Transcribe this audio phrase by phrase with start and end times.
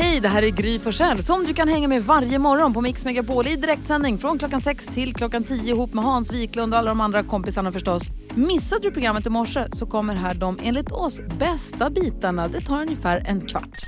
[0.00, 3.04] Hej, det här är Gry Forssell som du kan hänga med varje morgon på Mix
[3.04, 6.88] Megapol i direktsändning från klockan 6 till klockan 10 ihop med Hans Wiklund och alla
[6.88, 8.02] de andra kompisarna förstås.
[8.34, 12.48] Missade du programmet i morse så kommer här de enligt oss bästa bitarna.
[12.48, 13.78] Det tar ungefär en kvart.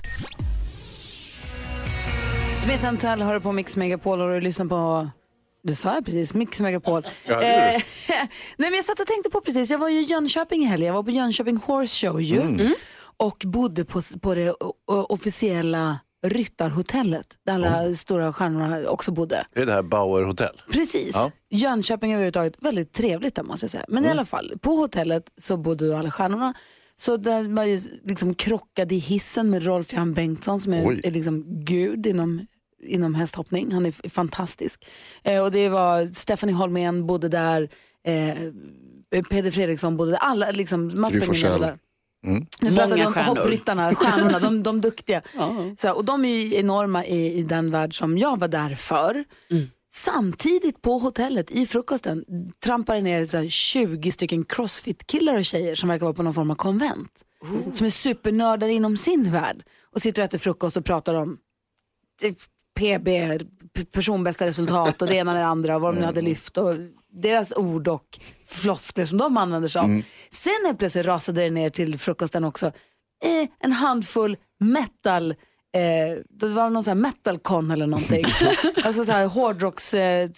[2.53, 5.11] Smith Tell hör på Mix Megapol och du lyssnar på
[5.63, 7.05] det sa jag precis, Mix Megapol.
[7.27, 7.81] eh, nej,
[8.57, 10.95] men jag satt och tänkte på precis, jag var ju i Jönköping i helgen, jag
[10.95, 12.41] var på Jönköping Horse Show ju.
[12.41, 12.75] Mm.
[13.21, 14.55] Och bodde på, på det
[14.87, 19.47] officiella Ryttarhotellet där alla stora stjärnorna också bodde.
[19.55, 20.63] Det är det här Bauer Hotel.
[20.73, 21.11] Precis.
[21.15, 21.31] Ja.
[21.51, 23.85] Jönköping överhuvudtaget, väldigt trevligt där måste jag säga.
[23.89, 26.55] Men i alla fall, på hotellet så bodde då alla stjärnorna.
[26.97, 27.67] Så där man
[28.05, 32.47] liksom krockade i hissen med Rolf Jan Bengtsson som är, är liksom gud inom,
[32.83, 33.73] inom hästhhoppning.
[33.73, 34.87] Han är fantastisk.
[35.23, 37.69] Eh, och det var Stephanie Holmén bodde där,
[38.05, 38.35] eh,
[39.31, 41.73] Peder Fredriksson bodde där, alla liksom, man Gry Forssell.
[42.25, 42.47] Mm.
[42.61, 45.23] Nu pratar vi om hoppryttarna, stjärnorna, de, de duktiga.
[45.79, 48.75] Så, här, och de är ju enorma i, i den värld som jag var där
[48.75, 49.25] för.
[49.93, 52.25] Samtidigt på hotellet i frukosten
[52.65, 56.35] trampar det ner så här, 20 stycken crossfit-killar och tjejer som verkar vara på någon
[56.35, 57.23] form av konvent.
[57.73, 59.63] Som är supernördar inom sin värld
[59.95, 61.39] och sitter och äter frukost och pratar om
[62.21, 62.39] typ,
[62.81, 63.09] PB,
[63.93, 66.75] personbästa resultat och det ena med det andra och vad de nu hade lyft och
[67.13, 70.03] deras ord och floskler som de använder sig av.
[70.31, 72.67] Sen helt plötsligt rasade det ner till frukosten också
[73.25, 75.35] eh, en handfull metal
[75.73, 78.25] Eh, det var någon sån här metalcon eller någonting.
[78.85, 79.95] alltså så här hårdrocks...
[79.95, 80.31] Eh,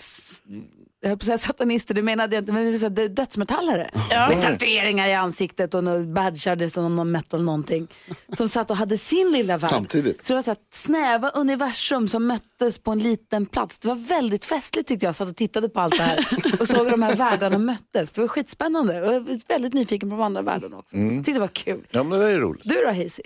[1.03, 3.91] jag höll på att säga satanister, det menade jag inte, men det dödsmetallare.
[4.09, 7.89] Med tatueringar i ansiktet och något badgades och någon metal någonting.
[8.37, 9.71] Som satt och hade sin lilla värld.
[9.71, 10.25] Samtidigt.
[10.25, 13.79] Så det var så här snäva universum som möttes på en liten plats.
[13.79, 15.09] Det var väldigt festligt tyckte jag.
[15.09, 16.27] Jag satt och tittade på allt det här
[16.61, 18.13] och såg hur de här världarna möttes.
[18.13, 20.97] Det var skitspännande och jag var väldigt nyfiken på de andra världarna också.
[20.97, 21.87] Tyckte det var kul.
[21.91, 22.65] Ja, men det är roligt.
[22.65, 23.23] Du då Hazy?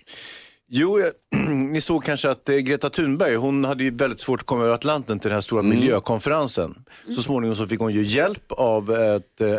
[0.69, 1.12] Jo, jag,
[1.71, 4.75] ni såg kanske att eh, Greta Thunberg, hon hade ju väldigt svårt att komma över
[4.75, 6.75] Atlanten till den här stora miljökonferensen.
[7.15, 9.50] Så småningom så fick hon ju hjälp av ett, eh,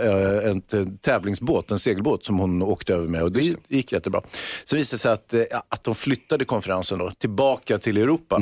[0.51, 4.21] ett, eh, tävlingsbåt, en segelbåt som hon åkte över med och det gick jättebra.
[4.65, 8.41] Sen visade det sig att, eh, att de flyttade konferensen då, tillbaka till Europa.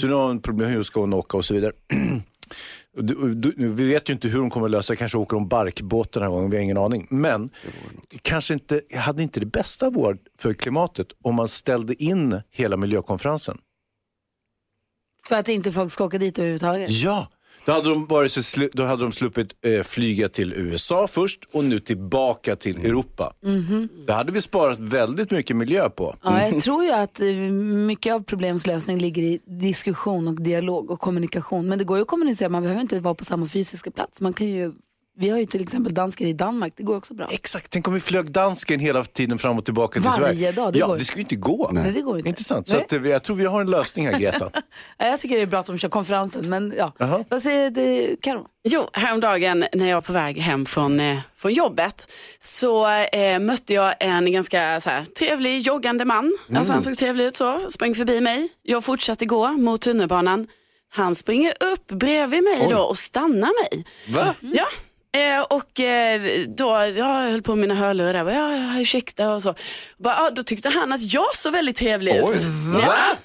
[0.00, 1.72] Så nu har hon problem hur ska hon åka och så vidare.
[2.96, 4.96] Du- du- Vi vet ju inte hur de kommer att lösa det.
[4.96, 7.06] Kanske åker de barkbåt den här gången, vi har ingen aning.
[7.10, 7.50] Men
[8.22, 13.58] kanske inte, hade inte det bästa varit för klimatet om man ställde in hela miljökonferensen?
[15.28, 16.90] För att inte folk ska åka dit överhuvudtaget.
[16.90, 17.26] Ja,
[17.66, 21.40] då hade de, varit så slu, då hade de sluppit eh, flyga till USA först
[21.52, 23.32] och nu tillbaka till Europa.
[24.06, 26.16] Det hade vi sparat väldigt mycket miljö på.
[26.22, 31.00] Ja, jag tror ju att eh, mycket av problemslösning ligger i diskussion och dialog och
[31.00, 31.68] kommunikation.
[31.68, 34.20] Men det går ju att kommunicera, man behöver inte vara på samma fysiska plats.
[34.20, 34.72] Man kan ju,
[35.18, 37.26] vi har ju till exempel danskar i Danmark, det går också bra.
[37.30, 40.52] Exakt, tänk om vi flög dansken hela tiden fram och tillbaka till Varje Sverige.
[40.52, 41.70] dag, det ja, går det skulle ju inte gå.
[41.72, 42.28] Nej, det går inte.
[42.28, 42.84] Intressant, så Nej.
[42.84, 44.50] att, eh, jag tror vi har en lösning här Greta.
[44.98, 46.92] Ja, Jag tycker det är bra att de kör konferensen, men ja.
[47.28, 48.46] Vad säger du, Karo?
[48.64, 52.06] Jo, häromdagen när jag var på väg hem från, eh, från jobbet
[52.40, 56.32] så eh, mötte jag en ganska så här, trevlig joggande man.
[56.54, 58.48] Alltså, han såg trevlig ut så, sprang förbi mig.
[58.62, 60.46] Jag fortsatte gå mot tunnelbanan.
[60.94, 63.84] Han springer upp bredvid mig då och stannar mig.
[64.08, 64.34] Va?
[64.40, 64.66] Ja.
[65.16, 69.42] Eh, och eh, då, jag höll på med mina hörlurar bara, ja, ja, ursäkta och
[69.42, 69.54] så.
[69.98, 72.36] Bara, ja, då tyckte han att jag såg väldigt trevlig Oj.
[72.36, 72.42] ut.
[72.86, 73.16] Ja.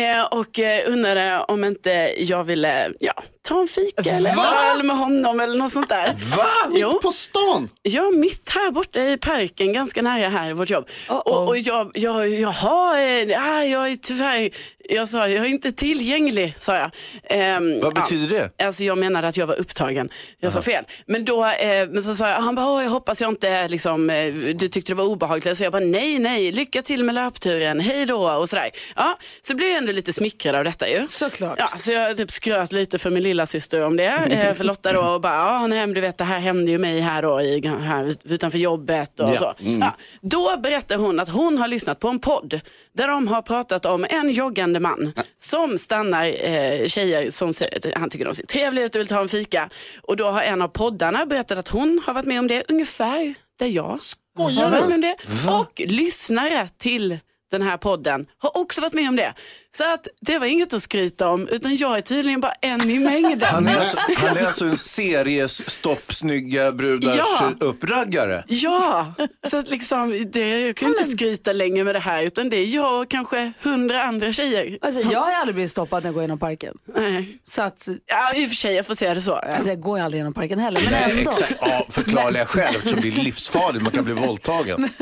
[0.00, 4.82] Eh, och eh, undrade om inte jag ville ja, ta en fika eller en öl
[4.82, 6.06] med honom eller något sånt där.
[6.36, 6.46] Va?
[6.74, 6.88] Jo.
[6.92, 7.68] Mitt på stan?
[7.82, 10.88] Ja, mitt här borta i parken, ganska nära här i vårt jobb.
[11.08, 11.18] Uh-oh.
[11.18, 14.50] Och, och jag, jag, jaha, eh, ja, jag är tyvärr,
[14.88, 16.90] jag sa jag är inte tillgänglig, sa jag.
[17.24, 18.64] Ehm, Vad betyder det?
[18.64, 20.08] Alltså jag menade att jag var upptagen.
[20.40, 20.84] Jag sa fel.
[21.06, 24.10] Men då, eh, men så sa jag, han bara, "Åh, jag hoppas jag inte, liksom,
[24.10, 25.58] eh, du tyckte det var obehagligt.
[25.58, 28.70] Så jag bara, nej, nej, lycka till med löpturen, hej då och sådär.
[28.96, 31.06] Ja, så blev jag ändå lite smickrad av detta ju.
[31.08, 31.58] Såklart.
[31.58, 34.92] Ja, så jag typ skröt lite för min lilla syster om det, eh, för Lotta
[34.92, 37.66] då och bara, ja nej, du vet det här hände ju mig här då i,
[37.66, 39.36] här ut- utanför jobbet och Ja.
[39.36, 39.54] så.
[39.58, 42.60] Ja, då berättar hon att hon har lyssnat på en podd
[42.94, 48.10] där de har pratat om en joggande man som stannar eh, tjejer som ser, han
[48.10, 49.68] tycker de ser trevliga ut och vill ta en fika.
[50.02, 53.34] Och då har en av poddarna berättat att hon har varit med om det ungefär
[53.58, 53.98] där jag
[54.36, 55.16] har varit med om det.
[55.50, 57.18] Och lyssnare till
[57.50, 59.34] den här podden, har också varit med om det.
[59.76, 62.98] Så att det var inget att skryta om, utan jag är tydligen bara en i
[62.98, 63.40] mängden.
[63.42, 67.52] Han är, alltså, han är alltså en series stopp snygga brudars Ja.
[67.60, 68.44] uppraggare.
[68.46, 69.14] Ja,
[69.50, 72.56] så att liksom, det, jag kan ju inte skryta längre med det här, utan det
[72.56, 74.78] är jag och kanske hundra andra tjejer.
[74.80, 76.74] Alltså, som- jag har aldrig blivit stoppad när jag går genom parken.
[76.96, 77.38] Nej.
[77.48, 79.32] Så att, Ja, i och för sig, jag får säga det så.
[79.34, 81.30] alltså, jag går ju aldrig genom parken heller, men Nej, ändå.
[81.30, 81.54] exakt.
[81.60, 83.82] Ja, förklarliga skäl eftersom det är livsfarligt.
[83.82, 84.88] Man kan bli våldtagen.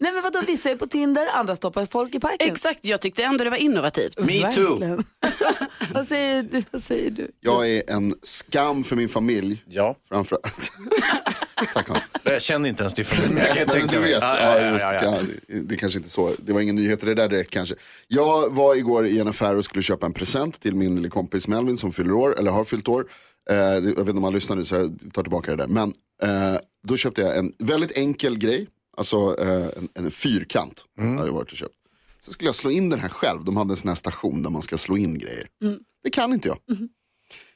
[0.00, 2.48] Nej men vadå, vissa är på Tinder, andra stoppar folk i parken.
[2.52, 4.18] Exakt, jag tyckte ändå det var innovativt.
[4.26, 4.78] Me too.
[5.94, 7.30] Vad, säger du, vad säger du?
[7.40, 9.64] Jag är en skam för min familj.
[9.68, 9.96] Ja.
[10.08, 10.38] Framför
[11.74, 12.08] Tack Hans.
[12.24, 13.38] Jag känner inte ens till familjen.
[13.46, 14.10] Jag kan Men tänka du mig.
[14.12, 14.84] vet, Ja, ja, ja, ja, just,
[15.48, 17.74] ja, det, kanske inte så, det var ingen nyhet det där direkt kanske.
[18.08, 21.48] Jag var igår i en affär och skulle köpa en present till min lilla kompis
[21.48, 23.04] Melvin som fyller år, eller har fyllt år.
[23.50, 25.68] Eh, jag vet inte om han lyssnar nu så jag tar tillbaka det där.
[25.68, 25.92] Men
[26.22, 28.66] eh, då köpte jag en väldigt enkel grej,
[28.96, 30.84] alltså eh, en, en fyrkant.
[30.98, 31.74] Har jag varit och köpt.
[32.20, 34.50] Så skulle jag slå in den här själv, de hade en sån här station där
[34.50, 35.46] man ska slå in grejer.
[36.04, 36.58] Det kan inte jag.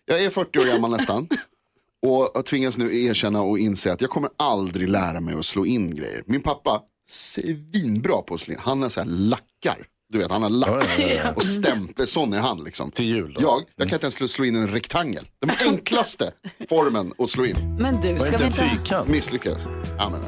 [0.05, 1.29] Jag är 40 år gammal nästan.
[2.07, 5.67] Och jag tvingas nu erkänna och inse att jag kommer aldrig lära mig att slå
[5.67, 6.23] in grejer.
[6.27, 8.61] Min pappa, svinbra på att slå in.
[8.63, 9.87] Han har så här lackar.
[10.13, 12.07] Du vet, han har lackar och stämpel.
[12.07, 12.91] Sån är han liksom.
[12.91, 13.41] Till jul då?
[13.43, 15.29] Jag, jag kan inte ens slå- in en rektangel.
[15.41, 16.33] Den enklaste
[16.69, 17.77] formen att slå in.
[17.81, 18.77] Men du, Var ska inte vi en inte...
[18.77, 19.09] fyrkant?
[19.09, 19.67] Misslyckades.
[19.99, 20.21] Ja, men,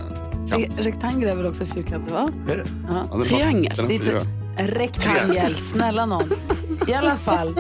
[0.63, 0.79] kant.
[0.81, 2.29] Rektangel är väl också fyrkantig va?
[2.51, 2.65] Är det?
[2.89, 3.77] Ja, har- Triangel.
[3.77, 6.31] Det är inte en rektangel, snälla någon.
[6.89, 7.57] I alla fall,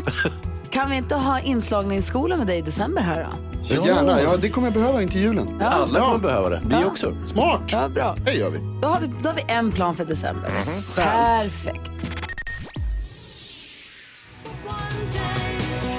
[0.70, 3.38] kan vi inte ha inslagningsskola med dig i december här då?
[3.74, 5.62] Ja, gärna, ja, det kommer jag behöva in till julen.
[5.62, 6.62] Alla kommer behöva det.
[6.64, 7.16] Vi också.
[7.24, 8.16] Smart, Ja, bra.
[8.24, 8.58] det gör vi.
[8.82, 10.50] Då har vi, då har vi en plan för december.
[10.96, 12.23] Perfekt.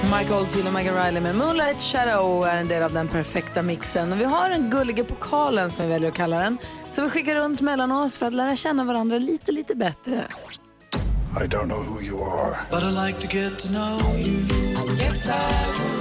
[0.06, 4.12] Mike Oldfield och Megan Riley med Moonlight Shadow är en del av den perfekta mixen.
[4.12, 6.58] Och vi har en gullige pokalen som vi väljer att kalla den.
[6.90, 10.24] Så vi skickar runt mellan oss för att lära känna varandra lite, lite bättre.
[11.40, 12.56] I don't know who you are.
[12.70, 14.98] But I like to get to know you.
[14.98, 15.95] Yes, I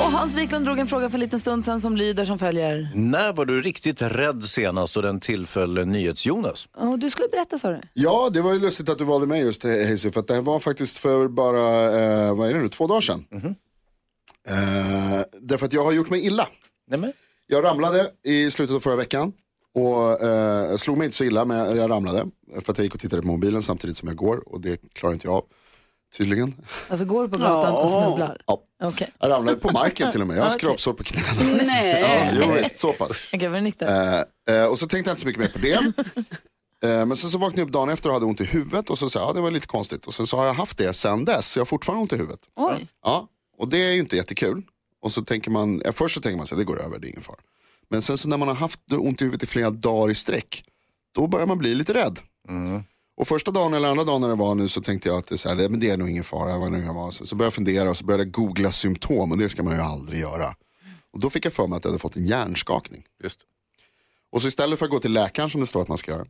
[0.00, 2.88] Och Hans Wiklund drog en fråga för en liten stund sedan som lyder som följer.
[2.94, 6.68] När var du riktigt rädd senast och den tillföll NyhetsJonas?
[6.74, 7.80] Och du skulle berätta sa du?
[7.92, 10.42] Ja, det var ju lustigt att du valde mig just Hayes, för att det här
[10.42, 13.24] var faktiskt för bara, eh, vad är det nu, två dagar sedan.
[14.48, 16.48] Eh, därför att jag har gjort mig illa.
[16.88, 17.12] Nej, men.
[17.46, 19.32] Jag ramlade i slutet av förra veckan
[19.74, 22.24] och eh, slog mig inte så illa men jag ramlade.
[22.60, 25.14] För att jag gick och tittade på mobilen samtidigt som jag går och det klarar
[25.14, 25.44] inte jag av.
[26.16, 26.54] Tydligen.
[26.88, 28.42] Alltså går du på gatan och snubblar?
[28.46, 28.62] Ja.
[28.82, 30.36] Okej, Jag ramlade på marken till och med.
[30.36, 31.62] Jag har skrapsår på knäna.
[31.66, 32.30] Nej.
[32.36, 33.30] Ja, jo, visst, så pass.
[33.78, 34.24] där.
[34.48, 35.92] Eh, eh, och så tänkte jag inte så mycket mer på det.
[36.84, 38.98] Eh, men sen så vaknade jag upp dagen efter och hade ont i huvudet och
[38.98, 40.06] så sa jag, ja det var lite konstigt.
[40.06, 42.16] Och sen så har jag haft det sen dess, så jag har fortfarande ont i
[42.16, 42.40] huvudet.
[42.56, 42.88] Oj.
[43.04, 44.62] Ja, och det är ju inte jättekul.
[45.02, 47.08] Och så tänker man, ja, först så tänker man sig det går över, det är
[47.08, 47.36] ingen fara.
[47.90, 50.62] Men sen så när man har haft ont i huvudet i flera dagar i sträck,
[51.14, 52.18] då börjar man bli lite rädd.
[53.16, 55.34] Och första dagen eller andra dagen när det var nu så tänkte jag att det
[55.34, 56.58] är, så här, men det är nog ingen fara.
[56.58, 57.10] Vad nu var.
[57.10, 59.74] Så, så började jag fundera och så började jag googla symptom och det ska man
[59.74, 60.46] ju aldrig göra.
[61.12, 63.04] Och då fick jag för mig att jag hade fått en hjärnskakning.
[63.22, 63.40] Just.
[64.32, 66.26] Och så istället för att gå till läkaren som det står att man ska göra,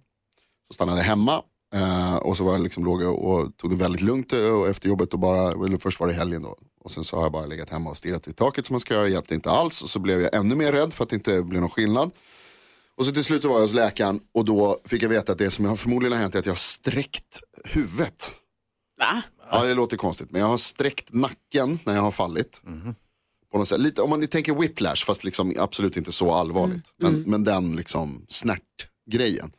[0.68, 1.42] så stannade jag hemma.
[1.74, 4.68] Eh, och så var jag liksom låg och, och tog det väldigt lugnt eh, och
[4.68, 6.56] efter jobbet och bara, eller först var det helgen då.
[6.80, 8.94] Och sen så har jag bara legat hemma och stirrat i taket som man ska
[8.94, 9.82] göra, hjälpte inte alls.
[9.82, 12.10] Och så blev jag ännu mer rädd för att det inte blev någon skillnad.
[12.96, 15.50] Och så till slut var jag hos läkaren och då fick jag veta att det
[15.50, 18.34] som jag förmodligen har hänt är att jag har sträckt huvudet.
[18.98, 19.22] Va?
[19.50, 22.62] Ja, det låter konstigt, men jag har sträckt nacken när jag har fallit.
[23.52, 23.80] På något sätt.
[23.80, 26.92] Lite, om man tänker whiplash, fast liksom absolut inte så allvarligt.
[26.96, 29.52] Men, men den liksom snärtgrejen.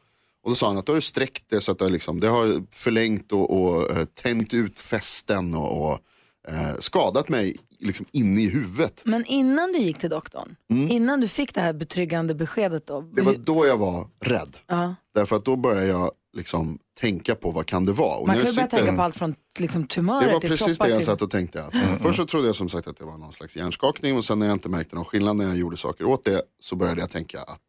[0.44, 2.20] Och då sa han att du har ju sträckt det så att det, har liksom,
[2.20, 6.00] det har förlängt och, och eh, tänjt ut fästen och, och
[6.48, 9.02] eh, skadat mig liksom inne i huvudet.
[9.06, 12.98] Men innan du gick till doktorn, innan du fick det här betryggande beskedet då?
[13.00, 13.14] Mm.
[13.16, 14.58] Det var då jag var rädd.
[14.68, 14.96] Ja.
[15.16, 18.18] Därför att då började jag liksom tänka på vad kan det vara.
[18.18, 20.50] Och Man kan ju börja sitter- tänka på allt från liksom, tumörer Det var till
[20.50, 21.06] precis det jag till...
[21.06, 21.64] satt och tänkte.
[21.64, 24.40] Att, Först så trodde jag som sagt att det var någon slags hjärnskakning och sen
[24.40, 27.10] när jag inte märkte någon skillnad när jag gjorde saker åt det så började jag
[27.10, 27.60] tänka att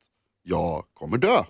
[0.43, 1.43] jag kommer dö.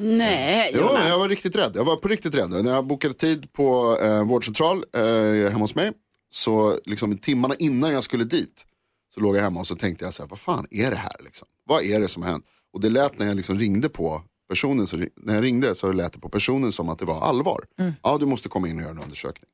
[0.00, 1.08] Nej, Jo, Jonas.
[1.08, 1.72] jag var riktigt rädd.
[1.74, 2.50] Jag var på riktigt rädd.
[2.50, 5.02] När jag bokade tid på eh, vårdcentral eh,
[5.50, 5.92] hemma hos mig
[6.30, 8.66] så liksom timmarna innan jag skulle dit
[9.14, 11.16] så låg jag hemma och så tänkte jag så här, vad fan är det här
[11.24, 11.48] liksom?
[11.64, 12.44] Vad är det som har hänt?
[12.72, 16.12] Och det lät när jag liksom ringde på personen, så, när jag ringde så lät
[16.12, 17.64] det på personen som att det var allvar.
[18.02, 19.48] Ja, du måste komma in och göra en undersökning.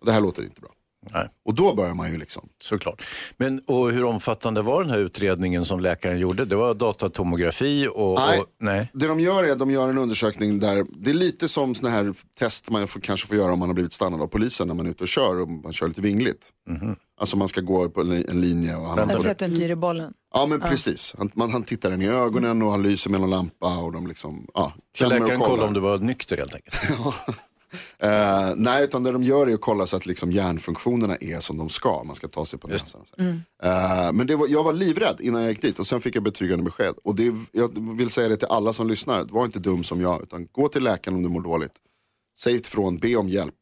[0.00, 0.70] Och det här låter inte bra.
[1.14, 1.28] Nej.
[1.44, 2.48] Och då börjar man ju liksom.
[2.62, 3.02] Såklart.
[3.36, 6.44] Men och hur omfattande var den här utredningen som läkaren gjorde?
[6.44, 8.18] Det var datatomografi och...
[8.18, 8.38] Nej.
[8.38, 8.90] och nej.
[8.92, 11.90] Det de gör är att de gör en undersökning där, det är lite som såna
[11.90, 14.74] här test man får, kanske får göra om man har blivit stannad av polisen när
[14.74, 16.50] man är ute och kör och man kör lite vingligt.
[17.20, 19.46] Alltså man ska gå på en li- en linje och han Jag har sett du
[19.46, 20.12] inte bollen.
[20.34, 23.30] Ja men precis, han, man, han tittar den i ögonen och han lyser med någon
[23.30, 24.72] lampa och de liksom, ja.
[24.98, 25.46] Så läkaren kollar.
[25.50, 26.76] kollade om du var nykter helt enkelt.
[27.98, 31.56] Eh, nej, utan det de gör är att kolla så att liksom hjärnfunktionerna är som
[31.58, 32.04] de ska.
[32.04, 33.00] Man ska ta sig på näsan.
[33.00, 33.22] och så.
[33.66, 36.22] Eh, men det var, jag var livrädd innan jag gick dit och sen fick jag
[36.22, 36.94] betryggande besked.
[37.04, 40.22] Och det, jag vill säga det till alla som lyssnar, var inte dum som jag.
[40.22, 41.72] Utan gå till läkaren om du mår dåligt.
[42.38, 43.54] Säg ifrån, be om hjälp.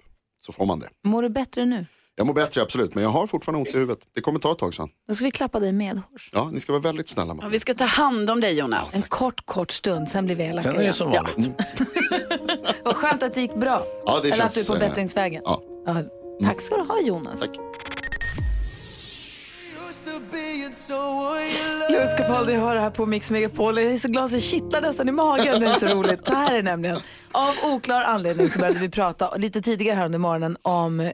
[0.46, 0.88] Så får man det.
[1.04, 1.86] Mår du bättre nu?
[2.16, 3.98] Jag mår bättre absolut, men jag har fortfarande ont i huvudet.
[4.14, 4.88] Det kommer ta ett tag sen.
[5.08, 6.30] Då ska vi klappa dig medhårs.
[6.32, 7.52] Ja, ni ska vara väldigt snälla med Ja, mig.
[7.52, 8.94] vi ska ta hand om dig Jonas.
[8.94, 10.94] En kort, kort stund, sen blir vi elaka Sen är det igen.
[10.94, 11.50] som vanligt.
[12.84, 13.82] Vad skönt att det gick bra.
[14.06, 15.42] Ja, det Eller känns, att du är på eh, bättringsvägen.
[15.44, 15.62] ja.
[15.86, 15.96] Ja,
[16.46, 17.40] tack ska du ha Jonas.
[17.40, 17.50] Tack.
[21.90, 23.78] Louis Capaldi hör det här på Mix Megapol.
[23.78, 25.60] Jag är så glad så det kittlar nästan i magen.
[25.60, 26.26] Det är så roligt.
[26.26, 26.98] Så här är det nämligen.
[27.32, 31.10] Av oklar anledning så började vi prata lite tidigare här under morgonen om eh,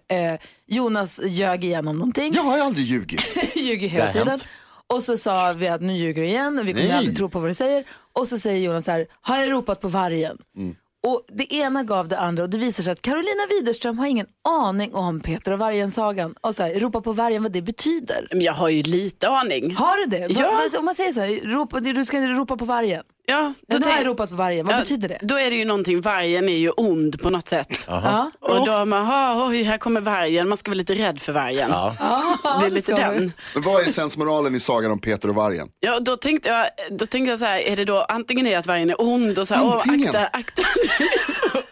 [0.67, 2.35] Jonas ljög igen om någonting.
[2.35, 3.37] Jag har ju aldrig ljugit.
[3.57, 4.29] ljuger hela har tiden.
[4.29, 4.49] hänt.
[4.87, 7.39] Och så sa vi att nu ljuger du igen och vi kommer aldrig tro på
[7.41, 7.85] vad du säger.
[8.13, 10.39] Och så säger Jonas så här, har jag ropat på vargen?
[10.57, 10.77] Mm.
[11.07, 14.27] Och det ena gav det andra och det visar sig att Carolina Widerström har ingen
[14.49, 16.35] aning om Peter och vargen-sagan.
[16.41, 18.29] Och så här, ropa på vargen, vad det betyder.
[18.31, 19.75] Men Jag har ju lite aning.
[19.75, 20.27] Har du det?
[20.29, 20.79] Ja.
[20.79, 23.03] Om man säger så här, ropa, du ska ropa på vargen.
[23.29, 25.19] Ja, Då nu har jag ropat på vargen, vad Ja, betyder det?
[25.23, 27.85] Då är det ju någonting, vargen är ju ond på något sätt.
[27.89, 28.31] Ja.
[28.41, 31.33] Och då har man, "Ha, oj, här kommer vargen, man ska vara lite rädd för
[31.33, 31.71] vargen.
[32.61, 33.33] det är lite den.
[33.55, 35.69] Men vad är sensmoralen i sagan om Peter och vargen?
[35.81, 36.67] Ja, då tänkte jag,
[36.99, 39.49] då tänkte jag så här, är det då antingen är att vargen är ond och
[39.49, 40.63] så här, åh, akta, akta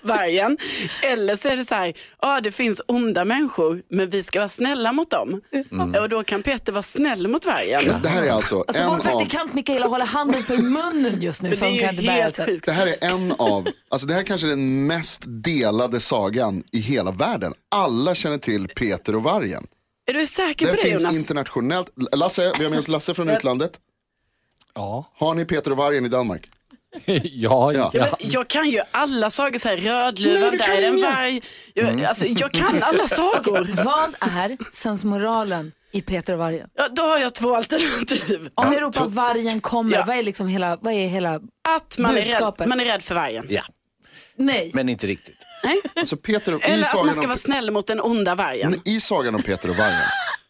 [0.05, 0.59] vargen.
[1.03, 4.49] Eller så är det så här, ja det finns onda människor men vi ska vara
[4.49, 5.41] snälla mot dem.
[6.01, 8.03] Och då kan Peter vara snäll mot vargen.
[8.03, 9.01] Det här är alltså, Alltså en vår av...
[9.03, 12.67] praktikant Mikaela håller handen för munnen just nu för det är kan ju helt sjukt.
[12.67, 16.79] Det här är en av, alltså det här kanske är den mest delade sagan i
[16.81, 17.53] hela världen.
[17.77, 19.67] Alla känner till Peter och vargen.
[20.07, 21.17] Är du säker Den på det finns Jonas?
[21.17, 21.91] internationellt.
[22.13, 23.73] Lasse, vi har med oss Lasse från utlandet.
[24.75, 25.11] Ja.
[25.17, 26.47] Har ni Peter och vargen i Danmark?
[27.23, 27.91] ja, Ja.
[27.95, 28.17] ja.
[28.21, 31.43] Jag kan ju alla sagor, så här, Nej, Rödluvan, där är en varg.
[31.75, 33.69] Jag, alltså, jag kan alla sagor.
[33.85, 36.69] Vad är sensmoralen i Peter och vargen?
[36.75, 38.49] Ja, då har jag två alternativ.
[38.55, 40.05] Om vi ropar vargen kommer, Ja.
[40.07, 42.67] vad är liksom hela, vad är hela, Att man är, rädd, Budskapet.
[42.69, 43.47] man är rädd för vargen.
[43.49, 43.63] Ja,
[44.37, 44.71] nej.
[44.75, 45.39] men inte riktigt.
[45.97, 48.81] Alltså Peter och, i, Eller att man ska om, vara snäll mot den onda vargen.
[48.85, 50.01] I sagan om Peter och vargen.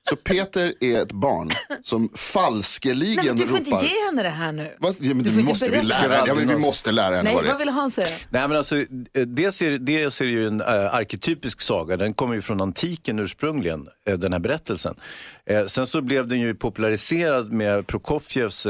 [0.08, 1.50] Så Peter är ett barn
[1.82, 3.72] som nej falskeligen men du får råpar.
[3.72, 4.74] inte ge henne det här nu.
[4.78, 7.44] Vad- Ja, men Du måste, vi, lära, ja, men vi måste lära henne Nej, vad
[7.44, 7.58] det vad är.
[7.58, 8.08] ville han säga?
[8.30, 8.84] Nej, men alltså,
[9.26, 11.96] dels, är, dels är det ju en äh, arketypisk saga.
[11.96, 14.94] Den kommer ju från antiken ursprungligen, eh, den här berättelsen.
[15.46, 18.66] Eh, sen så blev den ju populariserad med Prokofjevs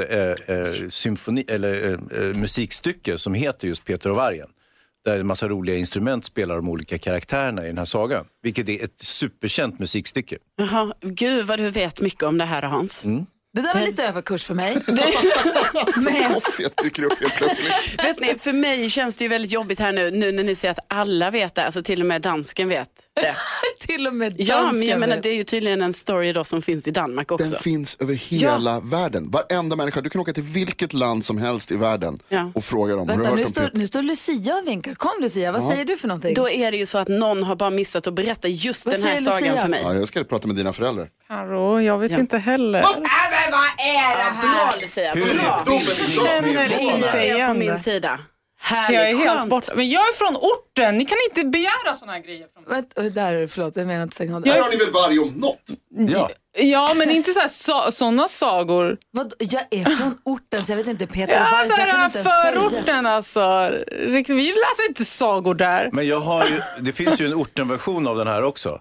[0.90, 1.98] symfoni, eller,
[2.34, 4.48] musikstycke som heter just Peter och vargen.
[5.04, 8.24] Där en massa roliga instrument spelar de olika karaktärerna i den här sagan.
[8.42, 10.38] Vilket är ett superkänt musikstycke.
[10.56, 13.04] Jaha, gud vad du vet mycket om det här Hans.
[13.04, 13.26] Mm.
[13.54, 14.74] Det där var lite överkurs för mig.
[16.34, 18.04] Koffet dyker upp helt plötsligt.
[18.04, 20.72] Vet ni, för mig känns det ju väldigt jobbigt här nu, nu när ni säger
[20.72, 22.88] att alla vet det, alltså till och med dansken vet
[23.20, 23.36] det.
[23.86, 26.62] till och med Ja, men jag menar det är ju tydligen en story då som
[26.62, 27.46] finns i Danmark också.
[27.50, 29.30] Den finns över hela världen.
[29.30, 30.00] Varenda människa.
[30.00, 32.50] Du kan åka till vilket land som helst i världen Ja.
[32.54, 33.06] och fråga dem.
[33.06, 33.78] Vänta, nu om står, Peter?
[33.78, 34.94] nu står Lucia och vinkar.
[34.94, 36.34] Kom Lucia, vad säger du för någonting?
[36.34, 39.02] Då är det ju så att någon har bara missat att berätta just Vad den
[39.02, 39.62] här sagan Lucia?
[39.62, 39.80] för mig.
[39.84, 41.08] Ja, jag ska prata med dina föräldrar.
[41.28, 42.80] Karo, jag vet inte heller.
[42.80, 42.94] Ja,
[44.42, 45.64] bra Lucia, Hur bra.
[46.26, 47.78] Känner Lucia inte är på igen min det.
[47.78, 48.18] sida.
[48.64, 49.50] Härligt, Jag är helt skönt.
[49.50, 49.72] borta.
[49.74, 52.72] Men jag är från orten, ni kan inte begära såna här grejer från mig.
[52.74, 54.60] Vänta, där, förlåt, jag menar inte av Här det.
[54.62, 55.58] har ni väl varg om något?
[56.14, 56.30] Ja.
[56.56, 58.96] Ja, men inte så här, så, såna sagor.
[59.10, 61.98] Vad, jag är från orten så jag vet inte Peter Ja, Weiss, så jag kan
[61.98, 62.52] här inte ens säga.
[62.52, 63.70] förorten alltså.
[64.28, 65.90] Vi läser inte sagor där.
[65.92, 68.80] Men jag har ju, det finns ju en ortenversion av den här också.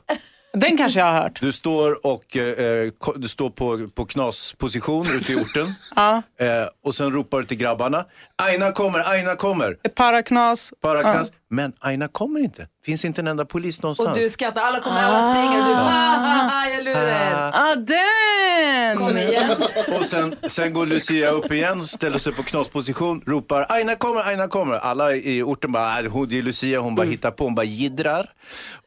[0.57, 1.41] Den kanske jag har hört.
[1.41, 5.65] Du står, och, eh, ko- du står på, på knasposition ute i orten.
[5.95, 6.21] Ja.
[6.39, 8.05] eh, och sen ropar du till grabbarna.
[8.35, 9.73] Aina kommer, Aina kommer.
[9.95, 10.73] Paraknas.
[10.81, 11.31] Bara knas.
[11.49, 12.67] Men Aina kommer inte.
[12.85, 14.09] Finns inte en enda polis någonstans.
[14.09, 17.51] Och du skrattar, alla kommer, alla springer och du, ha, ha, ha, jag lurar er.
[17.53, 18.97] Ah, den!
[18.97, 19.51] Kom igen.
[19.99, 24.47] Och sen, sen går Lucia upp igen, ställer sig på knasposition, ropar Aina kommer, Aina
[24.47, 24.75] kommer.
[24.75, 27.63] Alla i orten bara, "Ah, hon, det är Lucia, hon bara hittar på, hon bara
[27.65, 28.29] jiddrar.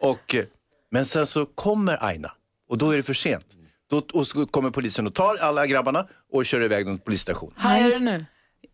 [0.01, 0.45] Och, eh,
[0.91, 2.33] men sen så kommer Aina
[2.69, 3.47] och då är det för sent.
[3.91, 7.55] Då, och så kommer polisen och tar alla grabbarna och kör iväg dem till polisstationen.
[7.65, 8.25] Vad gör du nu?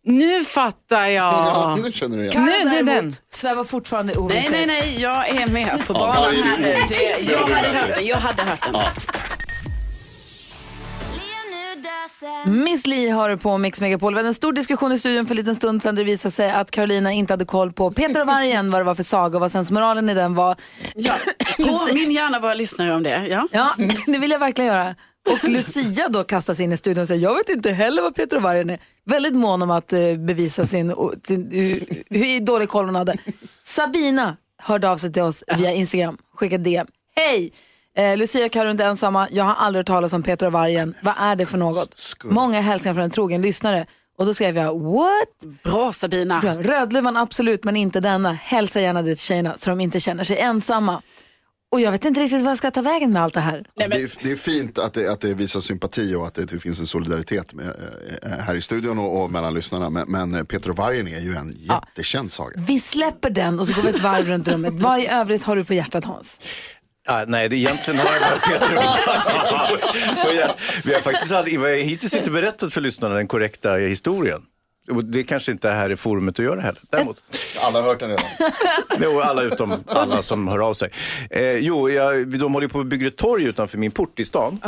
[0.05, 1.79] Nu fattar jag.
[1.83, 2.45] nu känner du igen.
[2.45, 3.13] Det är däremot den.
[3.29, 6.57] svävar fortfarande i Nej, nej, nej, jag är med på Ja, banan det är här
[6.57, 6.63] nu.
[6.65, 7.25] det.
[7.25, 8.81] Det, jag hade hört den, jag hade hört den.
[12.45, 14.13] Miss Li har du på Mix Megapol.
[14.13, 15.95] Vi hade en stor diskussion i studion för en liten stund sedan.
[15.95, 18.95] Det visade sig att Carolina inte hade koll på Peter och vargen, vad det var
[18.95, 20.55] för saga och vad sensmoralen i den var.
[20.95, 21.13] Ja.
[21.57, 23.27] Påminn gärna våra lyssnare om det.
[23.27, 23.47] Ja.
[23.51, 23.73] Ja,
[24.07, 24.95] det vill jag verkligen göra.
[25.31, 28.37] Och Lucia då kastas in i studion och säger jag vet inte heller vad Peter
[28.37, 28.79] och vargen är.
[29.05, 30.95] Väldigt mån om att eh, bevisa sin,
[31.27, 33.17] sin, hur, hur dålig koll hon hade.
[33.63, 36.87] Sabina hörde av sig till oss via Instagram, skickade DM.
[37.15, 37.53] Hej!
[37.95, 39.27] Eh, Lucia är inte ensamma.
[39.31, 40.93] Jag har aldrig hört talas om Peter och vargen.
[41.01, 42.15] Vad är det för något?
[42.23, 43.85] Många hälsningar från en trogen lyssnare.
[44.17, 45.61] Och då skrev jag, what?
[45.63, 46.39] Bra Sabina.
[46.39, 48.33] Så, Rödluvan absolut, men inte denna.
[48.33, 51.01] Hälsa gärna det till tjejerna så de inte känner sig ensamma.
[51.71, 53.65] Och jag vet inte riktigt vad jag ska ta vägen med allt det här.
[53.75, 56.59] Alltså, det, är, det är fint att det, att det visar sympati och att det,
[56.59, 59.89] finns en solidaritet med, eh, här i studion och, och mellan lyssnarna.
[59.89, 62.61] Men, men eh, Peter och vargen är ju en jättekänd saga.
[62.67, 64.73] Vi släpper den och så går vi ett varv runt rummet.
[64.73, 66.39] Vad i övrigt har du på hjärtat Hans?
[67.07, 70.51] Ah, nej, det egentligen har jag bara Peter och jag,
[70.83, 74.41] Vi har faktiskt aldrig, vi har hittills inte berättat för lyssnarna den korrekta historien.
[74.91, 76.81] Och det kanske inte är här i forumet att göra heller.
[76.89, 77.23] Däremot.
[77.61, 78.25] Alla har hört den redan.
[79.01, 80.89] Jo, alla utom alla som hör av sig.
[81.29, 84.59] Eh, jo, jag, de håller på att bygga ett torg utanför min port i stan.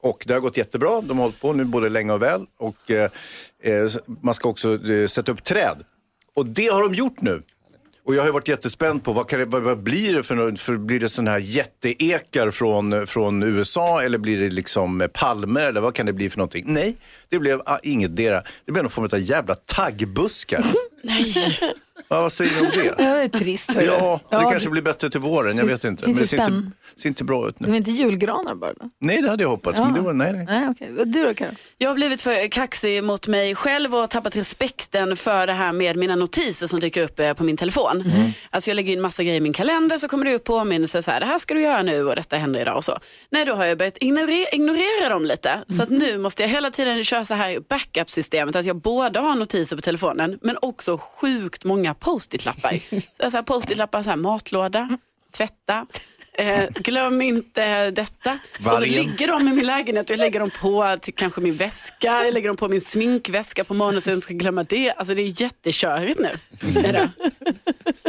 [0.00, 1.00] Och det har gått jättebra.
[1.00, 2.46] De har hållit på nu både länge och väl.
[2.58, 3.10] Och eh,
[3.62, 3.90] eh,
[4.22, 5.76] man ska också eh, sätta upp träd.
[6.34, 7.42] Och det har de gjort nu.
[8.06, 10.60] Och jag har varit jättespänd på vad, kan det, vad, vad blir det för, något?
[10.60, 15.80] för Blir det sådana här jätteekar från, från USA eller blir det liksom palmer eller
[15.80, 16.64] vad kan det bli för någonting?
[16.66, 16.96] Nej,
[17.28, 18.42] det blev ah, inget dera.
[18.64, 20.64] Det blev någon form av jävla taggbuskar.
[21.02, 21.34] Nej.
[22.08, 22.94] Ja, vad säger ni om det?
[23.04, 23.74] Det är trist.
[23.74, 23.86] hörru.
[23.86, 25.58] Ja, det kanske det- blir bättre till våren.
[25.58, 26.04] Jag vet inte.
[26.04, 26.70] finns Men det ser inte,
[27.02, 27.70] ser inte bra ut Det nu.
[27.70, 28.90] var inte julgranar bara då?
[29.00, 29.78] Nej, det hade jag hoppats.
[29.78, 29.84] Ja.
[29.84, 30.44] Men det var, nej, nej.
[30.80, 30.90] Nej.
[31.00, 31.50] Och Du då Karo?
[31.78, 35.96] Jag har blivit för kaxig mot mig själv och tappat respekten för det här med
[35.96, 38.04] mina notiser som dyker upp eh, på min telefon.
[38.50, 41.10] Alltså jag lägger in massa grejer i min kalender så kommer det upp påminnelser så
[41.10, 42.98] här, det här ska du göra nu och detta händer idag och så.
[43.30, 45.58] Nej, då har jag börjat ignorera, ignorera dem lite.
[45.68, 49.34] Så att nu måste jag hela tiden köra så här backup-systemet att jag både har
[49.34, 52.78] notiser på telefonen men också sjukt många post-it-lappar.
[52.78, 54.88] Så jag har så här post-it-lappar, så här, matlåda,
[55.30, 55.86] tvätta.
[56.38, 58.32] Eh, glöm inte detta.
[58.56, 58.92] Och så Vargen.
[58.92, 62.34] ligger de i min lägenhet och jag lägger dem på till kanske min väska, jag
[62.34, 64.90] lägger dem på min sminkväska på morgonen så jag inte ska glömma det.
[64.92, 66.30] Alltså det är jättekörigt nu.
[66.82, 67.10] Det?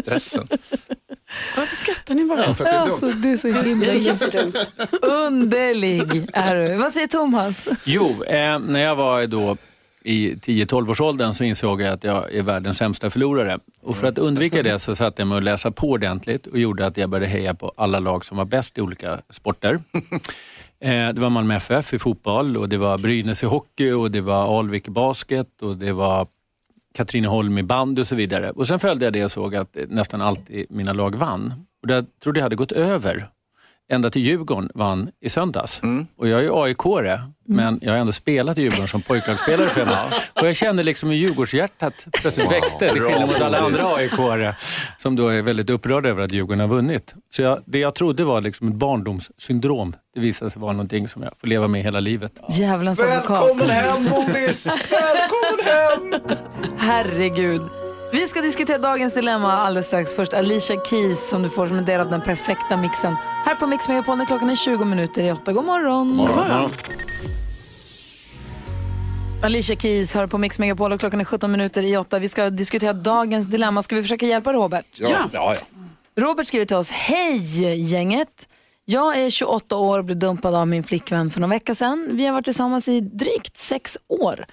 [0.01, 0.48] Stressen.
[1.58, 2.44] Varför skrattar ni bara?
[2.44, 3.22] För att det är Alltså, dumt.
[3.22, 4.55] du är så himla jättedumt.
[5.01, 6.29] underlig.
[6.34, 6.75] Är du.
[6.75, 7.67] Vad säger Thomas?
[7.86, 9.58] Jo, eh, när jag var då
[10.06, 13.60] i 10-12 års åldern så insåg jag att jag är världens sämsta förlorare.
[13.82, 16.86] Och för att undvika det så satte jag mig och läsa på ordentligt och gjorde
[16.86, 19.79] att jag började heja på alla lag som var bäst i olika sporter.
[20.79, 24.22] Eh, det var Malmö FF i fotboll och det var Brynäs i hockey och det
[24.22, 26.27] var Alvik i basket och det var
[26.96, 28.51] Katrineholm i bandy och så vidare.
[28.51, 31.53] Och Sen följde jag det och såg att nästan alltid mina lag vann.
[31.82, 33.29] Och det trodde jag hade gått över.
[33.92, 35.82] Ända till Djurgården vann i söndags.
[36.18, 39.88] Och jag är ju AIK-are, men jag har ändå spelat i Djurgården som pojklagsspelare fem
[39.88, 40.42] år.
[40.42, 44.54] Och jag kände liksom hur Djurgårdshjärtat plötsligt växte, till skillnad mot alla andra AIK-are
[44.98, 47.14] som då är väldigt upprörda över att Djurgården har vunnit.
[47.30, 51.24] Så jag, det jag trodde var liksom ett barndomssyndrom, det visade sig vara någonting som
[51.24, 52.32] jag får leva med hela livet.
[52.50, 53.30] Djävulens advokat.
[53.30, 54.68] Välkommen hem, Bodis!
[54.92, 56.22] Välkommen hem!
[56.78, 57.62] Herregud.
[58.16, 60.14] Vi ska diskutera dagens dilemma alldeles strax.
[60.14, 63.16] Först Alicia Keys som du får som en del av den perfekta mixen.
[63.46, 65.54] Här på Mix Megapol när klockan är 20 minuter i åtta.
[65.54, 66.18] God morgon.
[66.18, 66.72] God morgon.
[69.44, 72.20] Alicia Keys hör på Mix Megapol och klockan är 17 minuter i åtta.
[72.20, 73.84] Vi ska diskutera dagens dilemma.
[73.84, 74.86] Ska vi försöka hjälpa Robert?
[74.94, 75.10] Ja.
[75.34, 75.56] Ja, ja.
[76.24, 76.90] Robert skriver till oss.
[76.90, 77.38] Hej
[77.78, 78.48] gänget!
[78.86, 82.10] Jag är 28 år och blev dumpad av min flickvän för någon vecka sedan.
[82.12, 84.46] Vi har varit tillsammans i drygt sex år.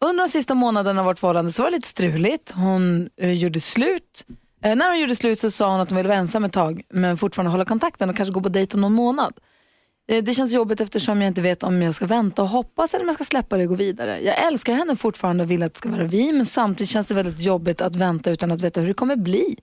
[0.00, 2.50] Under de sista månaderna av vårt förhållande så var det lite struligt.
[2.50, 4.26] Hon eh, gjorde slut.
[4.62, 6.82] Eh, när hon gjorde slut så sa hon att hon ville vara ensam ett tag
[6.88, 9.34] men fortfarande hålla kontakten och kanske gå på dejt om någon månad.
[10.08, 13.04] Eh, det känns jobbigt eftersom jag inte vet om jag ska vänta och hoppas eller
[13.04, 14.20] om jag ska släppa det och gå vidare.
[14.20, 17.14] Jag älskar henne fortfarande och vill att det ska vara vi men samtidigt känns det
[17.14, 19.56] väldigt jobbigt att vänta utan att veta hur det kommer bli.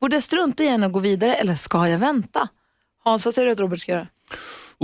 [0.00, 2.48] Borde jag strunta i henne och gå vidare eller ska jag vänta?
[3.04, 4.06] Hans, vad säger du att Robert ska göra?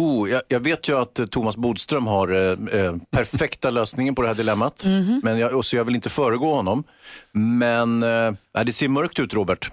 [0.01, 4.23] Oh, jag, jag vet ju att eh, Thomas Bodström har eh, eh, perfekta lösningen på
[4.23, 4.85] det här dilemmat.
[5.23, 6.85] Men jag, så jag vill inte föregå honom.
[7.33, 8.33] Men eh,
[8.65, 9.71] det ser mörkt ut, Robert.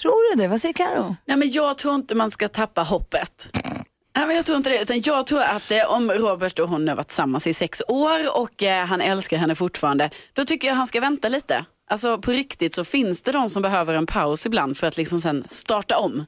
[0.00, 0.48] Tror du det?
[0.48, 1.16] Vad säger Karo?
[1.24, 3.48] Nej, men jag tror inte man ska tappa hoppet.
[4.16, 6.88] Nej, men jag tror inte det, utan jag tror att eh, om Robert och hon
[6.88, 10.74] har varit tillsammans i sex år och eh, han älskar henne fortfarande, då tycker jag
[10.74, 11.64] han ska vänta lite.
[11.90, 15.20] Alltså på riktigt så finns det de som behöver en paus ibland för att liksom
[15.20, 16.24] sen starta om.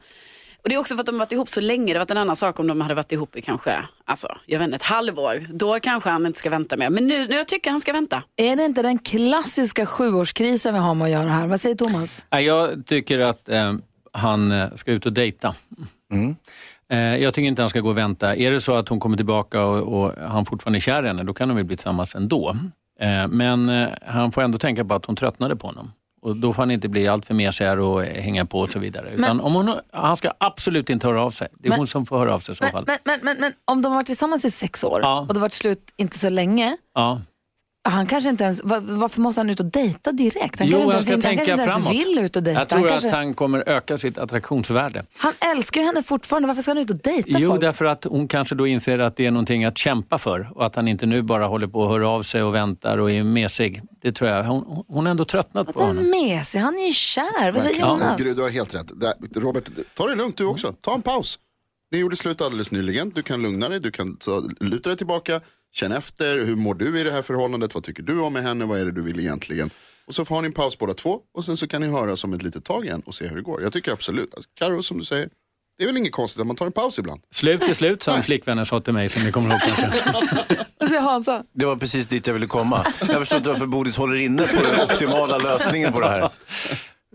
[0.62, 1.86] Och det är också för att de har varit ihop så länge.
[1.86, 4.58] Det hade varit en annan sak om de hade varit ihop i kanske, alltså, jag
[4.58, 5.46] vet inte, ett halvår.
[5.52, 6.90] Då kanske han inte ska vänta mer.
[6.90, 8.22] Men nu, nu jag tycker han ska vänta.
[8.36, 11.46] Är det inte den klassiska sjuårskrisen vi har med att göra här?
[11.46, 12.24] Vad säger Thomas?
[12.30, 13.74] Jag tycker att eh,
[14.12, 15.54] han eh, ska ut och dejta.
[16.92, 18.36] Eh, jag tycker inte han ska gå och vänta.
[18.36, 21.22] Är det så att hon kommer tillbaka och, och han fortfarande är kär i henne,
[21.22, 22.56] då kan de ju bli tillsammans ändå.
[23.00, 25.92] Eh, men han får ändå tänka på att hon tröttnade på honom.
[26.22, 29.10] Och då får han inte bli allt för mesig och hänga på och så vidare.
[29.10, 31.48] Utan om hon, han ska absolut inte höra av sig.
[31.58, 32.84] Det är Men- hon som får höra av sig i så Men, fall.
[32.86, 35.20] men, men, men, men om de har varit tillsammans i sex år Ja.
[35.20, 37.20] och det har varit slut inte så länge, Ja.
[37.82, 40.58] Han kanske inte ens, va- varför måste han ut och dejta direkt?
[40.58, 42.42] Han Jo, kanske han inte ska ens, han tänka kanske inte ens vill ut och
[42.42, 42.60] dejta.
[42.60, 45.04] Jag tror han, kanske, att han kommer öka sitt attraktionsvärde.
[45.16, 47.60] han älskar ju henne fortfarande, varför ska han ut och dejta Jo, folk?
[47.60, 50.76] därför att hon kanske då inser att det är någonting att kämpa för och att
[50.76, 53.82] han inte nu bara håller på att höra av sig och väntar och är mesig.
[54.02, 54.44] Det tror jag.
[54.44, 56.10] Hon, hon har ändå tröttnat på Vad är honom.
[56.10, 56.60] med sig?
[56.60, 57.52] Han är ju kär.
[57.52, 57.80] Vad säger.
[57.80, 58.20] Jonas?
[58.20, 58.90] Gry, du har helt rätt.
[59.36, 59.64] Robert,
[59.96, 60.72] ta det lugnt du också.
[60.80, 61.38] Ta en paus.
[61.92, 63.10] Ni gjorde slut alldeles nyligen.
[63.10, 65.40] Du kan lugna dig, du kan ta, luta dig tillbaka,
[65.72, 66.44] känn efter.
[66.44, 67.74] Hur mår du i det här förhållandet?
[67.74, 68.64] Vad tycker du om med henne?
[68.64, 69.70] Vad är det du vill egentligen?
[70.06, 72.32] Och så får ni en paus båda två och sen så kan ni höras om
[72.32, 73.62] ett litet tag igen och se hur det går.
[73.62, 75.28] Jag tycker absolut, alltså, Karo som du säger,
[75.78, 77.20] det är väl inget konstigt att man tar en paus ibland.
[77.30, 80.98] Slut är slut, sa en flickvännen sa till mig som ni kommer ihåg kanske.
[81.00, 81.44] Hansa?
[81.52, 82.86] Det var precis dit jag ville komma.
[83.00, 86.30] Jag förstår inte varför Bodis håller inne på den optimala lösningen på det här.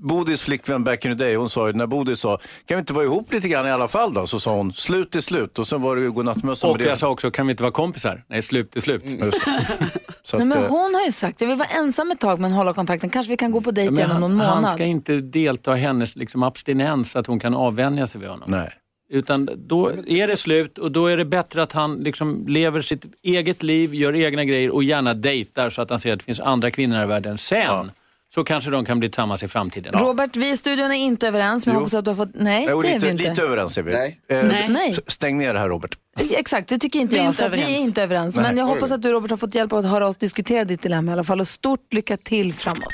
[0.02, 2.94] Bodis flickvän back in the day, hon sa ju, när Bodis sa, kan vi inte
[2.94, 4.28] vara ihop lite grann i alla fall då?
[4.28, 5.60] Så sa hon, slut är slut.
[5.60, 6.90] Och sen var det ju godnattmössa Och med det.
[6.90, 8.24] jag sa också, kan vi inte vara kompisar?
[8.28, 9.04] Nej, slut är slut.
[9.06, 9.66] Just det.
[10.24, 12.40] Så Nej, att, men eh, hon har ju sagt, jag vill vara ensam ett tag
[12.40, 13.10] men hålla kontakten.
[13.10, 14.64] Kanske vi kan gå på dejt Men igen om någon han, månad.
[14.64, 18.30] han ska inte delta i hennes liksom, abstinens så att hon kan avvänja sig vid
[18.30, 18.52] honom.
[18.52, 18.70] nej.
[19.10, 23.06] Utan då är det slut och då är det bättre att han liksom lever sitt
[23.24, 26.40] eget liv, gör egna grejer och gärna dejtar så att han ser att det finns
[26.40, 27.38] andra kvinnor i världen.
[27.38, 27.92] Sen
[28.36, 29.94] så kanske de kan bli tillsammans i framtiden.
[29.94, 31.84] Robert, vi i studion är inte överens men jag Jo.
[31.84, 32.30] hoppas att du har fått...
[32.34, 33.30] Nej, Jo, det är lite, vi inte.
[33.30, 33.92] lite överens är vi.
[33.94, 34.20] Nej.
[34.30, 34.66] Eh, Nej.
[34.70, 34.96] Nej.
[35.08, 35.98] Stäng ner det här Robert.
[36.32, 37.30] Exakt, det tycker inte Vi är jag.
[37.30, 37.80] inte så att vi är överens.
[37.80, 38.38] inte överens.
[38.38, 41.12] Men jag hoppas att du Robert har fått hjälp att höra oss diskutera ditt dilemma
[41.12, 41.40] i alla fall.
[41.40, 42.94] Och stort lycka till framåt.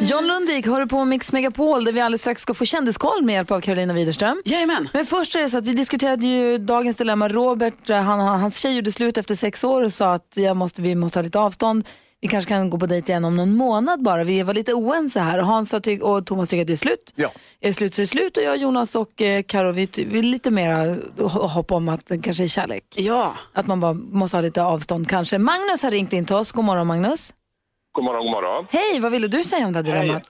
[0.00, 3.50] John Lundvik hör på Mix Megapol där vi alldeles strax ska få kändiskoll med hjälp
[3.50, 4.42] av Carolina Widerström.
[4.44, 4.88] Jajamän.
[4.92, 7.28] Men först är det så att vi diskuterade ju dagens dilemma.
[7.28, 10.56] Robert, eh, han, han, hans tjej gjorde slut efter sex år och sa att jag
[10.56, 11.88] måste, vi måste ha lite avstånd.
[12.20, 14.24] Vi kanske kan gå på dejt igen om någon månad bara.
[14.24, 17.12] Vi var lite oense här och Hans tyck, och Thomas tycker att det är slut.
[17.14, 17.28] Ja.
[17.60, 20.06] Är det slut så är det slut och jag, Jonas och eh, Karo vi, ty-
[20.10, 20.96] vi är lite mera
[21.28, 22.84] hopp om att det kanske är kärlek.
[22.96, 23.34] Ja.
[23.52, 25.38] Att man bara måste ha lite avstånd kanske.
[25.38, 26.52] Magnus har ringt in till oss.
[26.52, 27.32] God morgon Magnus.
[27.94, 28.66] God morgon, god morgon.
[28.70, 30.22] Hej, vad ville du säga om det här dilemmat?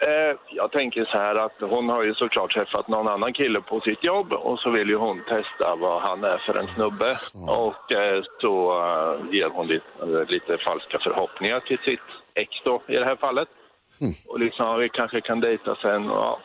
[0.00, 3.80] Eh, jag tänker så här att hon har ju såklart träffat någon annan kille på
[3.80, 7.10] sitt jobb och så vill ju hon testa vad han är för en snubbe.
[7.62, 12.82] Och eh, så eh, ger hon lite, eh, lite falska förhoppningar till sitt ex då
[12.88, 13.48] i det här fallet.
[14.28, 16.10] Och liksom, vi kanske kan dejta sen.
[16.10, 16.40] Och, ja.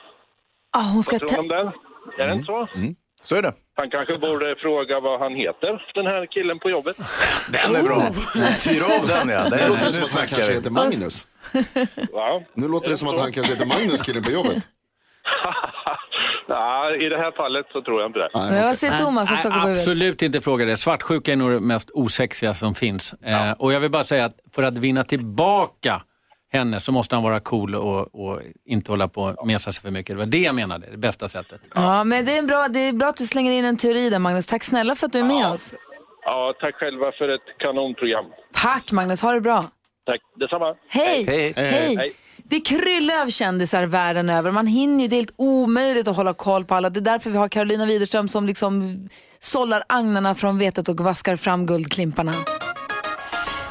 [0.72, 1.68] Ah, hon ska Vad tror du om den?
[2.18, 2.68] Är det inte så?
[3.24, 3.54] Så är det.
[3.76, 6.96] Han kanske borde fråga vad han heter, den här killen på jobbet.
[7.52, 8.08] Den är bra.
[8.60, 9.44] Fyra av den ja.
[9.44, 10.58] Nu Den, låter det nu som att han kanske vi.
[10.58, 11.28] heter Magnus.
[12.14, 12.42] Va?
[12.54, 14.56] Nu låter det som att han kanske heter Magnus, killen på jobbet.
[16.48, 18.30] ja, I det här fallet så tror jag inte det.
[18.34, 19.30] Men Vad säger Thomas?
[19.30, 19.80] Han skakar på huvudet.
[19.80, 20.78] Absolut inte fråga det.
[20.78, 23.14] Svartsjuka är nog det mest osexiga som finns.
[23.14, 26.02] Eh, och jag vill bara säga att för att vinna tillbaka
[26.52, 29.92] henne så måste han vara cool och, och inte hålla på och mesa sig för
[29.92, 30.16] mycket.
[30.16, 31.62] Det var det jag menade, det bästa sättet.
[31.76, 34.20] Ja, men det är, bra, det är bra att du slänger in en teori där
[34.20, 34.46] Magnus.
[34.46, 35.74] Tack snälla för att du är med oss.
[36.26, 38.26] Ja, tack själva för ett kanonprogram.
[38.54, 39.66] Tack Magnus, ha det bra.
[40.06, 40.76] Tack detsamma.
[40.88, 41.26] Hej!
[41.28, 41.54] Hej.
[41.56, 41.96] Hej.
[41.98, 42.14] Hej.
[42.44, 44.52] Det kryllar av kändisar världen över.
[44.52, 46.90] Man hinner ju, det är helt omöjligt att hålla koll på alla.
[46.90, 49.00] Det är därför vi har Carolina Widerström som liksom
[49.40, 52.34] sållar agnarna från vetet och vaskar fram guldklimparna.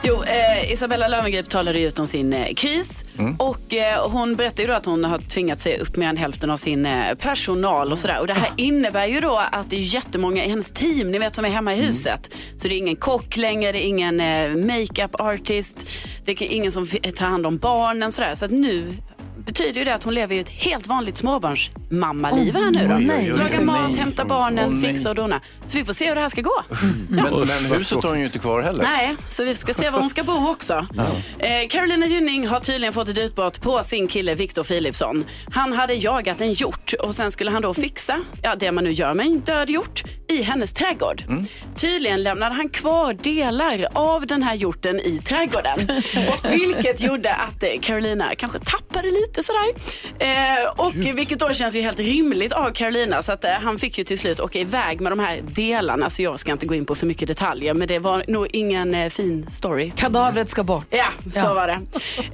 [0.02, 3.04] Jo, eh, Isabella Löwengrip talade ju ut om sin eh, kris
[3.38, 6.50] och eh, hon berättade ju då att hon har tvingat sig upp mer än hälften
[6.50, 8.18] av sin eh, personal och sådär.
[8.20, 11.34] Och det här innebär ju då att det är jättemånga i hennes team, ni vet
[11.34, 12.30] som är hemma i huset.
[12.56, 15.86] Så det är ingen kock längre, det är ingen eh, makeup artist,
[16.24, 18.34] det är ingen som tar hand om barnen sådär.
[18.34, 18.96] Så att nu
[19.50, 22.94] betyder ju det att hon lever ju ett helt vanligt småbarnsmammaliv här nu då.
[23.58, 24.92] Oj, mat, hämta barnen, nej.
[24.92, 25.40] fixa och dona.
[25.66, 26.62] Så vi får se hur det här ska gå.
[27.08, 27.24] Men,
[27.68, 28.82] men huset har hon ju inte kvar heller.
[28.82, 30.86] Nej, så vi ska se var hon ska bo också.
[31.38, 35.24] Eh, Carolina Gynning har tydligen fått ett utbrott på sin kille Victor Philipsson.
[35.52, 38.92] Han hade jagat en hjort och sen skulle han då fixa ja, det man nu
[38.92, 41.22] gör med en död hjort i hennes trädgård.
[41.74, 45.78] Tydligen lämnade han kvar delar av den här hjorten i trädgården.
[46.50, 50.58] Vilket gjorde att eh, Carolina kanske tappade lite lite sådär.
[50.62, 53.22] Eh, och vilket då känns ju helt rimligt av Carolina.
[53.22, 56.10] Så att eh, han fick ju till slut åka iväg med de här delarna.
[56.10, 57.74] Så jag ska inte gå in på för mycket detaljer.
[57.74, 59.92] Men det var nog ingen eh, fin story.
[59.96, 60.86] Kadavret ska bort.
[60.90, 61.54] Ja, så Ja.
[61.54, 61.80] var det.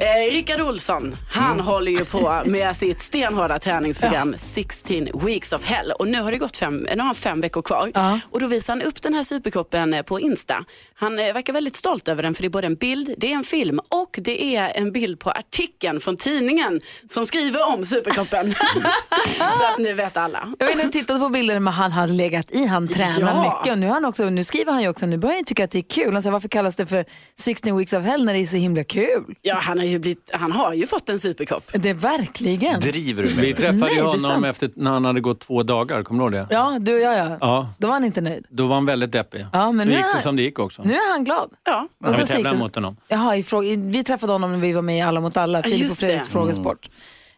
[0.04, 5.92] Eh, Rickard Olsson, han håller ju på med sitt stenhårda träningsprogram 16 weeks of hell.
[5.92, 7.90] Och nu har det gått fem, nu har han fem veckor kvar.
[8.30, 10.64] Och då visar han upp den här superkroppen eh, på Insta.
[10.94, 13.34] Han eh, verkar väldigt stolt över den för det är både en bild, det är
[13.36, 18.52] en film och det är en bild på artikeln från tidningen som skriver om superkroppen.
[19.58, 20.48] så att nu vet alla.
[20.58, 22.66] Jag och tittade på bilder med han hade legat i.
[22.66, 23.42] Han tränar Ja.
[23.58, 25.64] mycket och nu, har han också, nu skriver han ju också, nu börjar han tycka
[25.64, 26.12] att det är kul.
[26.12, 27.04] Han säger, varför kallas det för
[27.38, 29.34] 16 weeks of hell när det är så himla kul?
[29.42, 31.70] Ja, han har ju, blivit, han har ju fått en superkropp.
[31.72, 32.80] Det är verkligen.
[32.80, 36.18] Driver du med Vi träffade Nej, honom efter när han hade gått två dagar, kommer
[36.30, 36.54] du ihåg det?
[36.54, 37.36] Ja, du och jag ja.
[37.40, 38.46] Ja, Då var han inte nöjd.
[38.50, 39.46] då var han väldigt deppig.
[39.52, 40.82] Ja, men så nu gick är det som det gick också.
[40.82, 41.50] Nu är han glad.
[41.64, 41.88] Ja.
[41.98, 42.96] När då vi tävlade mot honom.
[43.08, 45.76] Jaha, i fråga, vi träffade honom när vi var med i Alla mot alla, Filip
[45.76, 46.06] och just det.
[46.06, 46.75] Fredriks frågesport.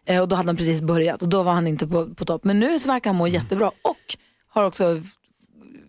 [0.05, 2.43] Eh, och då hade han precis börjat och då var han inte på, på topp.
[2.43, 4.17] Men nu så verkar han må jättebra och
[4.49, 5.01] har också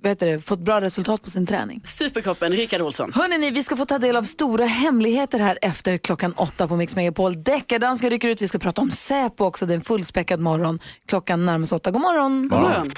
[0.03, 1.81] vad heter det, fått bra resultat på sin träning.
[1.85, 3.13] Superkroppen, Rickard Olsson.
[3.13, 6.97] Hörrni, vi ska få ta del av stora hemligheter här efter klockan åtta på Mix
[6.97, 7.43] Megapol.
[7.43, 9.67] Deckardansken rycker ut, vi ska prata om Säpo också.
[9.67, 10.79] Det är en fullspäckad morgon.
[11.07, 11.91] Klockan närmar sig åtta.
[11.91, 12.49] God morgon.
[12.49, 12.91] God morgon.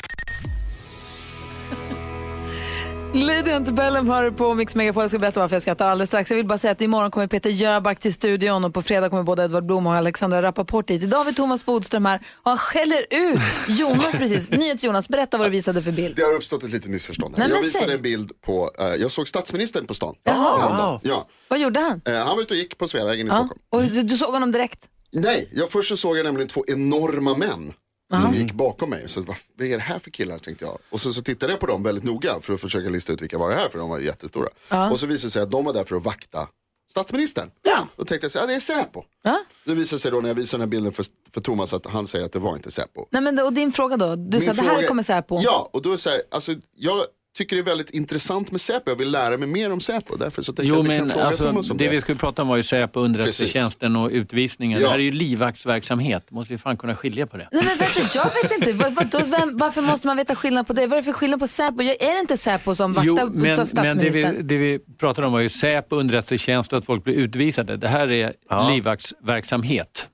[3.14, 5.02] Lady Antebellum hör på Mix Megapol.
[5.02, 6.30] Jag ska berätta varför jag skrattar alldeles strax.
[6.30, 9.22] Jag vill bara säga att imorgon kommer Peter Jöback till studion och på fredag kommer
[9.22, 11.02] både Edvard Blom och Alexandra Rappaport hit.
[11.02, 14.50] Idag har vi Thomas Bodström här och han skäller ut Jonas precis.
[14.50, 16.16] NyhetsJonas, berätta vad du visade för bild.
[16.16, 17.36] Det har uppstått ett litet missförstånd.
[17.36, 17.48] Här.
[17.48, 17.94] Nej, jag visade säg.
[17.94, 20.14] en bild på, eh, jag såg statsministern på stan.
[20.24, 21.00] Jaha.
[21.02, 21.28] Ja.
[21.48, 22.00] Vad gjorde han?
[22.04, 23.30] Eh, han var ute och gick på Sveavägen i.
[23.30, 23.60] Stockholm.
[23.70, 24.88] Och du, du såg honom direkt?
[25.12, 27.72] Nej, jag först så såg jag nämligen två enorma män
[28.20, 29.08] som gick bakom mig.
[29.08, 30.78] Så vad, vad är det här för killar tänkte jag.
[30.90, 33.38] Och så, så tittade jag på dem väldigt noga för att försöka lista ut vilka
[33.38, 34.48] var det här för de var jättestora.
[34.90, 36.48] Och så visade det sig att de var där för att vakta
[36.90, 37.50] statsministern.
[37.62, 37.88] Ja.
[37.96, 39.02] Då tänkte jag så här, ja, det är Säpo.
[39.22, 39.38] Ja.
[39.64, 42.06] Det visade sig då när jag visade den här bilden för, för Thomas att han
[42.06, 43.06] säger att det var inte Säpo.
[43.10, 44.16] Nej, men, och din fråga då?
[44.16, 45.40] Du Min sa det här fråga- kommer Säpo.
[45.42, 48.90] Ja, och då är så här, alltså, jag tycker det är väldigt intressant med Säpo.
[48.90, 50.16] Jag vill lära mig mer om Säpo.
[50.16, 51.90] Därför så tänkte Jo, jag att vi kan men fråga alltså, Thomas om det det.
[51.90, 54.80] vi skulle prata om var ju Säpo, underrättelsetjänsten och utvisningen.
[54.80, 54.86] Ja.
[54.86, 56.30] Det här är ju livvaktsverksamhet.
[56.30, 57.48] måste vi fan kunna skilja på det.
[57.52, 58.72] Nej, men vänta, jag vet inte.
[58.72, 60.86] Vad, vad, då, vem, varför måste man veta skillnad på det?
[60.86, 61.82] Vad är det för skillnad på Säpo?
[61.82, 64.36] Är det inte Säpo som vaktar Jo, men, men det, statsministern?
[64.36, 67.76] vi, det vi pratade om var ju Säpo, underrättelsetjänst och att folk blir utvisade.
[67.76, 68.32] Det här är
[68.72, 70.08] livvaktsverksamhet.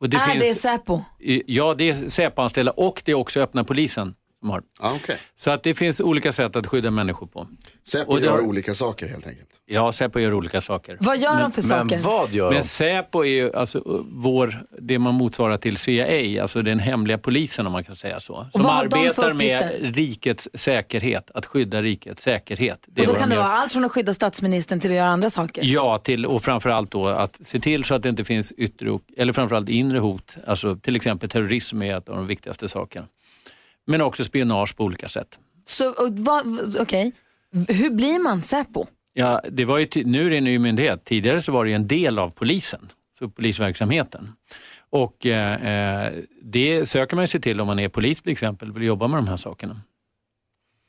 [0.00, 1.02] Och det är finns, det Säpo?
[1.46, 4.14] Ja, det är Säpo-anställda och det är också öppna polisen.
[4.44, 4.62] Som har.
[4.80, 5.16] Okej.
[5.36, 7.46] Så att det finns olika sätt att skydda människor på.
[7.86, 9.48] Säpo Och det gör olika saker helt enkelt.
[9.66, 10.96] Ja, Säpo gör olika saker.
[11.00, 12.04] Vad gör de för Men saker?
[12.04, 12.54] vad gör de?
[12.54, 17.66] Men Säpo är ju alltså vår, det man motsvarar till CIA, alltså den hemliga polisen
[17.66, 18.46] om man kan säga så.
[18.52, 22.84] Som arbetar med rikets säkerhet, att skydda rikets säkerhet.
[22.86, 25.08] Det Och då kan de det vara allt från att skydda statsministern till att göra
[25.08, 25.62] andra saker.
[25.64, 29.32] Ja, till, och framförallt då att se till så att det inte finns yttre, eller
[29.32, 30.36] framförallt inre hot.
[30.46, 33.06] Alltså till exempel terrorism är ett av de viktigaste sakerna.
[33.86, 35.38] Men också spionage på olika sätt.
[35.64, 36.10] Så, och
[36.80, 37.12] okej.
[37.52, 38.86] V- Hur blir man Säpo?
[39.12, 41.04] Ja, det var ju nu är det en ny myndighet.
[41.04, 44.32] Tidigare så var det en del av polisen, så polisverksamheten.
[44.90, 48.82] Och eh, eh, det söker man sig till om man är polis till exempel, vill
[48.82, 49.80] jobba med de här sakerna.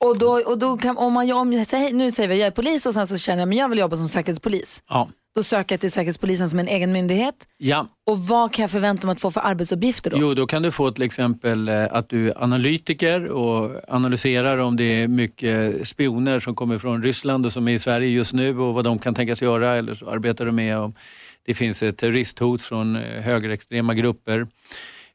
[0.03, 2.51] Och då, och då kan, om man, om jag säger, nu säger vi jag är
[2.51, 4.84] polis och sen så känner jag att jag vill jobba som säkerhetspolis.
[4.89, 5.10] Ja.
[5.36, 7.48] Då söker jag till Säkerhetspolisen som en egen myndighet.
[7.58, 10.17] Ja, Och vad kan jag förvänta mig att få för arbetsuppgifter då?
[10.19, 14.76] jo då kan du få till exempel eh, att du är analytiker och analyserar om
[14.78, 18.60] det är mycket spioner som kommer från Ryssland och som är i Sverige just nu
[18.60, 20.93] och vad de kan tänkas göra eller så arbetar du med om
[21.45, 24.48] det finns ett terroristhot från eh, högerextrema grupper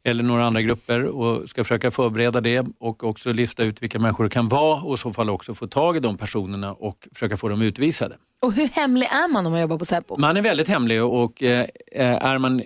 [0.04, 4.24] eller några andra grupper och ska försöka förbereda det och också lista ut vilka människor
[4.24, 7.36] det kan vara och i så fall också få tag i de personerna och försöka
[7.36, 8.16] få dem utvisade.
[8.42, 10.16] Och hur hemlig är man om man jobbar på Säpo?
[10.16, 12.62] Man är väldigt hemlig och eh, är man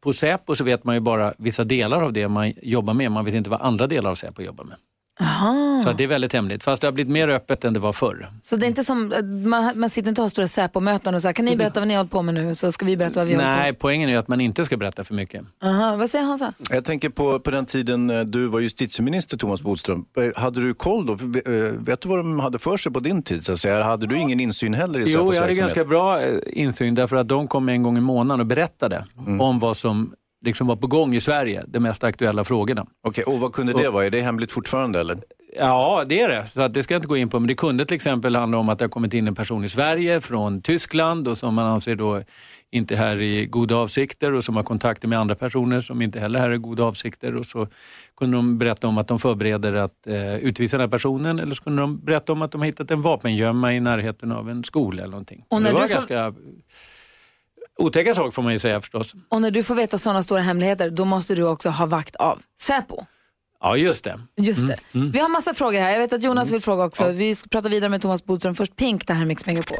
[0.00, 3.12] på Säpo så vet man ju bara vissa delar av det man jobbar med.
[3.12, 4.76] Man vet inte vad andra delar av Säpo jobbar med.
[5.20, 5.80] Aha.
[5.84, 6.64] Så det är väldigt hemligt.
[6.64, 8.30] Fast det har blivit mer öppet än det var förr.
[8.42, 11.22] Så det är inte som, eh, man, man sitter inte och har stora Säpo-möten och
[11.22, 13.20] säger kan ni berätta vad ni har hållit på med nu så ska vi berätta
[13.20, 13.78] vad vi håller på Nej, med.
[13.78, 15.44] poängen är att man inte ska berätta för mycket.
[15.64, 16.52] Aha, vad säger Hansa?
[16.70, 20.04] Jag tänker på, på den tiden eh, du var justitieminister Thomas Bodström.
[20.16, 21.14] Eh, Hade du koll då?
[21.78, 23.44] Vet du vad de hade för sig på din tid?
[23.44, 23.82] Så att säga?
[23.84, 27.28] Hade du ingen insyn heller i Jo, Säpos jag hade ganska bra insyn därför att
[27.28, 29.04] de kom en gång i månaden och berättade
[29.40, 30.12] om vad som
[30.44, 32.86] liksom var på gång i Sverige, de mest aktuella frågorna.
[33.02, 34.06] Okej, och vad kunde det vara?
[34.06, 35.18] Är det hemligt fortfarande eller?
[35.58, 36.46] Ja, det är det.
[36.46, 37.40] Så att det ska jag inte gå in på.
[37.40, 39.68] Men det kunde till exempel handla om att det har kommit in en person i
[39.68, 42.22] Sverige från Tyskland och som man anser då
[42.70, 46.20] inte är här i goda avsikter och som har kontakter med andra personer som inte
[46.20, 47.36] heller är här i goda avsikter.
[47.36, 47.68] Och så
[48.16, 51.62] kunde de berätta om att de förbereder att eh, utvisa den här personen eller så
[51.62, 55.02] kunde de berätta om att de har hittat en vapengömma i närheten av en skola
[55.02, 55.44] eller någonting.
[55.48, 56.34] Och när det var ganska
[57.78, 59.14] Otäcka saker får man ju säga förstås.
[59.28, 62.42] Och när du får veta sådana stora hemligheter, då måste du också ha vakt av
[62.60, 63.04] Säpo.
[63.60, 64.20] Ja, just det.
[64.36, 64.76] Just det.
[64.94, 65.10] Mm.
[65.10, 65.90] Vi har massa frågor här.
[65.90, 67.08] Jag vet att Jonas vill fråga också.
[67.12, 68.54] Vi ska prata vidare med Thomas Bodström.
[68.54, 69.78] Först Pink, det här är Mix Megapol.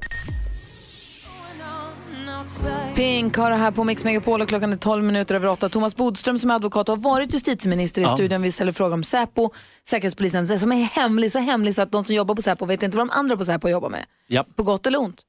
[2.94, 5.68] Pink har det här på Mix Megapol och klockan är 12 minuter över 8.
[5.68, 8.14] Thomas Bodström som är advokat och har varit justitieminister i Ja.
[8.14, 8.42] studion.
[8.42, 9.50] Vi ställer frågor om Säpo,
[9.88, 12.96] Säkerhetspolisen, som är hemlig, så hemlig så att de som jobbar på Säpo vet inte
[12.96, 14.04] vad de andra på Säpo jobbar med.
[14.26, 14.44] Ja.
[14.56, 15.22] På gott eller ont.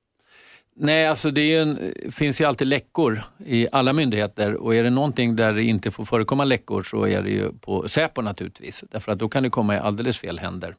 [0.78, 4.90] Nej, alltså det ju en, finns ju alltid läckor i alla myndigheter och är det
[4.90, 8.84] någonting där det inte får förekomma läckor så är det ju på Säpo naturligtvis.
[8.92, 10.76] Därför att då kan det komma i alldeles fel händer.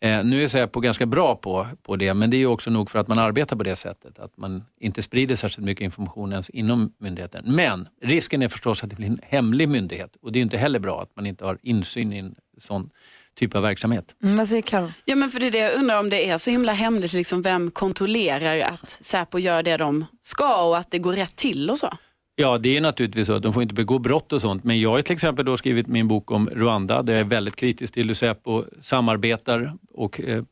[0.00, 2.90] Eh, nu är Säpo ganska bra på, på det men det är ju också nog
[2.90, 4.18] för att man arbetar på det sättet.
[4.18, 7.44] Att man inte sprider särskilt mycket information ens inom myndigheten.
[7.46, 10.56] Men risken är förstås att det blir en hemlig myndighet och det är ju inte
[10.56, 12.90] heller bra att man inte har insyn i en sån
[13.34, 14.14] typ av verksamhet.
[14.22, 14.92] Mm, vad säger Karo?
[15.04, 17.42] Ja men för det är det jag undrar om det är så himla hemligt, liksom,
[17.42, 21.78] vem kontrollerar att Säpo gör det de ska och att det går rätt till och
[21.78, 21.98] så?
[22.36, 24.64] Ja, det är naturligtvis så att de får inte begå brott och sånt.
[24.64, 27.56] Men jag har till exempel då skrivit min bok om Rwanda där jag är väldigt
[27.56, 30.44] kritisk till hur Säpo samarbetar och, eh,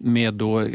[0.00, 0.66] med då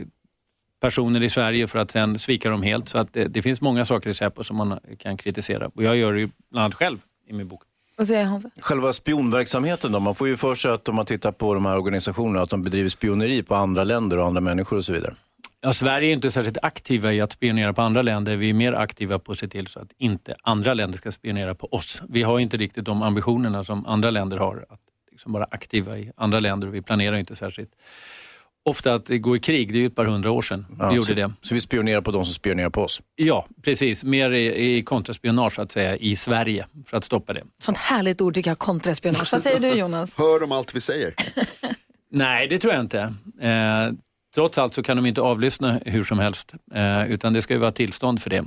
[0.82, 2.90] personer i Sverige för att sen svika dem helt.
[2.90, 5.68] Så att det, det finns många saker i Säpo som man kan kritisera.
[5.68, 7.62] Och jag gör det ju bland annat själv i min bok.
[7.96, 8.50] Vad säger Hansa?
[8.60, 10.00] Själva spionverksamheten då?
[10.00, 12.64] Man får ju för sig att om man tittar på de här organisationerna att de
[12.64, 15.14] bedriver spioneri på andra länder och andra människor och så vidare.
[15.62, 18.36] Ja, Sverige är inte särskilt aktiva i att spionera på andra länder.
[18.36, 21.56] Vi är mer aktiva på att se till så att inte andra länder ska spionera
[21.56, 22.02] på oss.
[22.10, 24.66] Vi har inte riktigt de ambitionerna som andra länder har.
[24.70, 24.80] Att
[25.12, 27.72] liksom vara aktiva i andra länder vi planerar inte särskilt
[28.66, 29.74] ofta att gå i krig.
[29.74, 31.32] Det är ju ett par hundra år sedan vi gjorde så, det.
[31.42, 33.02] Så vi spionerar på de som spionerar på oss?
[33.16, 34.04] Ja, precis.
[34.04, 37.44] Mer i, i kontraspionage så att säga i Sverige för att stoppa det.
[37.60, 39.30] Sånt härligt ord tycker jag, kontraspionage.
[39.32, 40.18] Vad säger du Jonas?
[40.18, 41.14] Hör de allt vi säger?
[42.12, 43.14] Nej, det tror jag inte.
[43.42, 43.94] Eh,
[44.36, 47.60] trots allt så kan de inte avlyssna hur som helst, eh, utan det ska ju
[47.60, 48.46] vara tillstånd för det.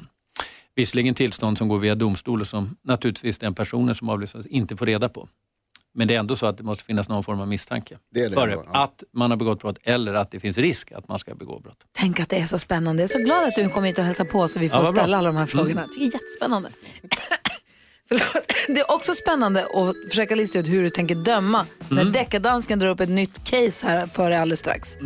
[0.74, 4.86] Visserligen tillstånd som går via domstol och som naturligtvis den personen som avlyssnas inte får
[4.86, 5.28] reda på.
[5.96, 8.28] Men det är ändå så att det måste finnas någon form av misstanke Det är
[8.28, 8.84] det före ändå, ja.
[8.84, 11.78] att man har begått brott eller att det finns risk att man ska begå brott.
[11.98, 13.02] Tänk att det är så spännande.
[13.02, 14.84] Jag är så glad att du kom hit och hälsade på så vi får Ja,
[14.84, 15.02] vad bra.
[15.02, 15.70] ställa alla de här frågorna.
[15.70, 15.82] Mm.
[15.82, 16.68] Jag tycker det är jättespännande.
[18.68, 22.12] Det är också spännande att försöka lista ut hur du tänker döma när Mm.
[22.12, 24.96] deckardansken drar upp ett nytt case här för dig alldeles strax.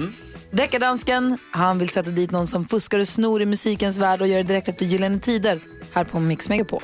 [0.50, 4.36] Deckardansken, han vill sätta dit någon som fuskar och snor i musikens värld och gör
[4.36, 5.60] det direkt efter Gyllene Tider
[5.92, 6.82] här på Mix Megapol.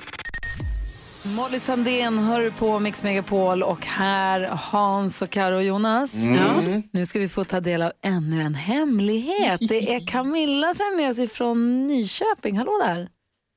[1.35, 6.25] Molly Sandén hör på Mix Megapol och här Hans och Karo och Jonas.
[6.25, 6.35] Mm.
[6.75, 6.83] Ja.
[6.93, 9.61] Nu ska vi få ta del av ännu en hemlighet.
[9.69, 12.59] Det är Camilla som är med oss ifrån Nyköping.
[12.59, 13.09] Hallå där!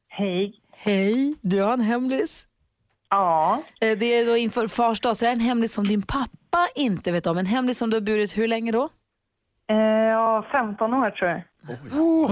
[0.10, 0.54] Hej.
[0.78, 2.46] Hej, du har en hemlis.
[3.10, 3.62] Ja.
[3.82, 6.68] Eh, Det är då inför fars dag, så det är en hemlis som din pappa
[6.76, 7.38] inte vet om.
[7.38, 8.90] En hemlis som du har burit hur länge då?
[9.70, 11.42] Eh, ja, 15 år tror jag.
[11.94, 12.30] Då.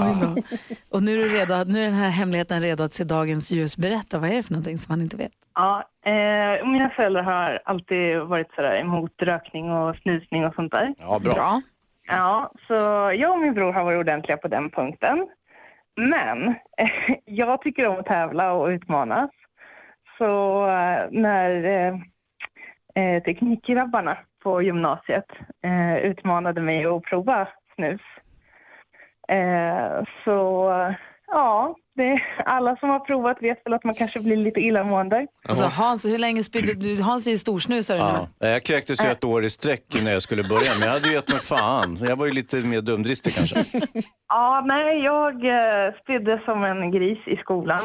[0.91, 3.77] Och nu är, du redo, nu är den här hemligheten redo att se dagens ljus.
[3.77, 5.31] Berätta, vad är det för någonting som han inte vet?
[5.55, 10.93] Ja, eh, mina föräldrar har alltid varit sådär emot rökning och snusning och sånt där.
[10.99, 11.33] Ja, bra.
[11.33, 11.61] Bra.
[12.07, 12.73] Ja, så
[13.15, 15.27] jag och min bror har varit ordentliga på den punkten.
[15.95, 16.47] Men
[16.77, 19.29] eh, jag tycker om att tävla och utmanas.
[20.17, 21.95] Så eh, när eh,
[23.03, 24.17] eh, teknikgrabbarna
[24.47, 25.25] på gymnasiet
[25.65, 28.01] eh, utmanade mig att prova snus.
[29.29, 30.69] Eh, så
[31.27, 35.27] ja, det, alla som har provat vet väl att man kanske blir lite illamående.
[35.49, 37.01] Alltså Hans, hur länge spydde du?
[37.01, 38.27] Hans är ju storsnusare Ja.
[38.39, 38.47] nu.
[38.47, 41.13] Jag kräktes ju ett år i sträck när jag skulle börja, men jag hade ju
[41.13, 41.97] gett mig fan.
[42.01, 43.59] Jag var ju lite mer dumdristig kanske.
[44.29, 47.81] Ja, nej, jag eh, spydde som en gris i skolan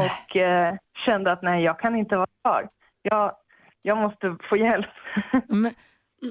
[0.00, 0.74] och eh,
[1.06, 2.68] kände att nej, jag kan inte vara kvar.
[3.02, 3.32] Jag,
[3.82, 4.86] jag måste få hjälp.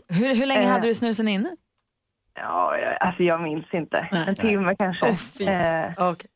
[0.08, 0.70] Hur, hur länge Eh.
[0.72, 1.56] hade du snusen inne?
[2.36, 3.98] Ja, jag, alltså jag minns inte.
[4.28, 5.06] En timme kanske.
[5.10, 5.44] Åh, fy.
[5.46, 6.30] Eh, Okej.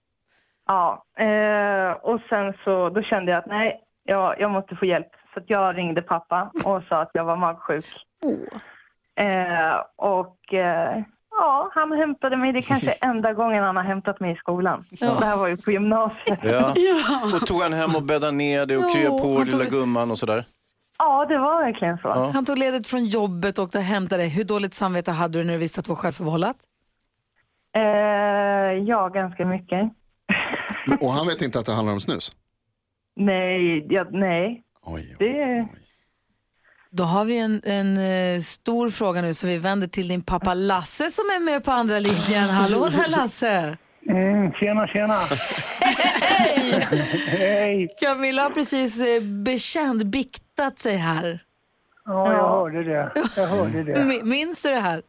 [0.67, 5.08] ja, eh, och sen så då kände jag att nej, jag, jag måste få hjälp.
[5.34, 7.86] Så att jag ringde pappa och sa att jag var magsjuk.
[9.20, 12.52] Eh, och eh, ja, han hämtade mig.
[12.54, 14.86] Det är kanske enda gången han har hämtat mig i skolan.
[15.00, 16.39] Det här var ju på gymnasiet.
[16.43, 16.74] Ja.
[17.41, 20.12] Och tog han hem och bäddade ner det och kryade på han lilla tog- gumman
[20.12, 20.46] och sådär.
[21.00, 22.10] Ja, det var verkligen så.
[22.10, 24.30] Han tog ledigt från jobbet och åkte och hämtade dig.
[24.30, 26.58] Hur dåligt samvete hade du när du visste att det var självförvållat?
[27.76, 27.82] Eh,
[28.88, 29.92] ja, ganska mycket.
[31.02, 32.32] Och han vet inte att det handlar om snus?
[33.16, 34.64] Nej, ja, nej.
[35.20, 35.68] Det,
[36.90, 40.54] Då har vi en, en eh, stor fråga nu så vi vänder till din pappa
[40.54, 42.50] Lasse som är med på andra linjen.
[42.50, 43.78] Hallå där Lasse!
[44.10, 45.13] Mm, tjena, tjena.
[46.22, 46.88] Hej!
[47.28, 47.88] Hej!
[48.00, 51.39] Camilla har precis eh, bekänt, biktat sig här.
[52.06, 53.12] Ja, jag hörde det.
[53.38, 53.93] Jag hörde det.
[54.00, 55.02] Mi- Minns du det här?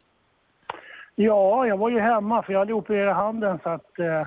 [1.15, 4.27] Ja, jag var ju hemma för jag hade opererat handen så att eh,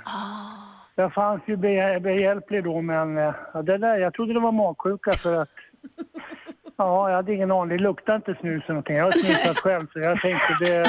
[0.96, 5.12] jag fanns ju be- behjälplig då, men eh, det där, jag trodde det var magsjuka
[5.12, 5.50] för att
[6.78, 7.78] Ja, jag hade ingen aning.
[7.78, 8.96] Det luktade inte snus eller någonting.
[8.96, 10.86] Jag har snusat själv så jag tänkte det,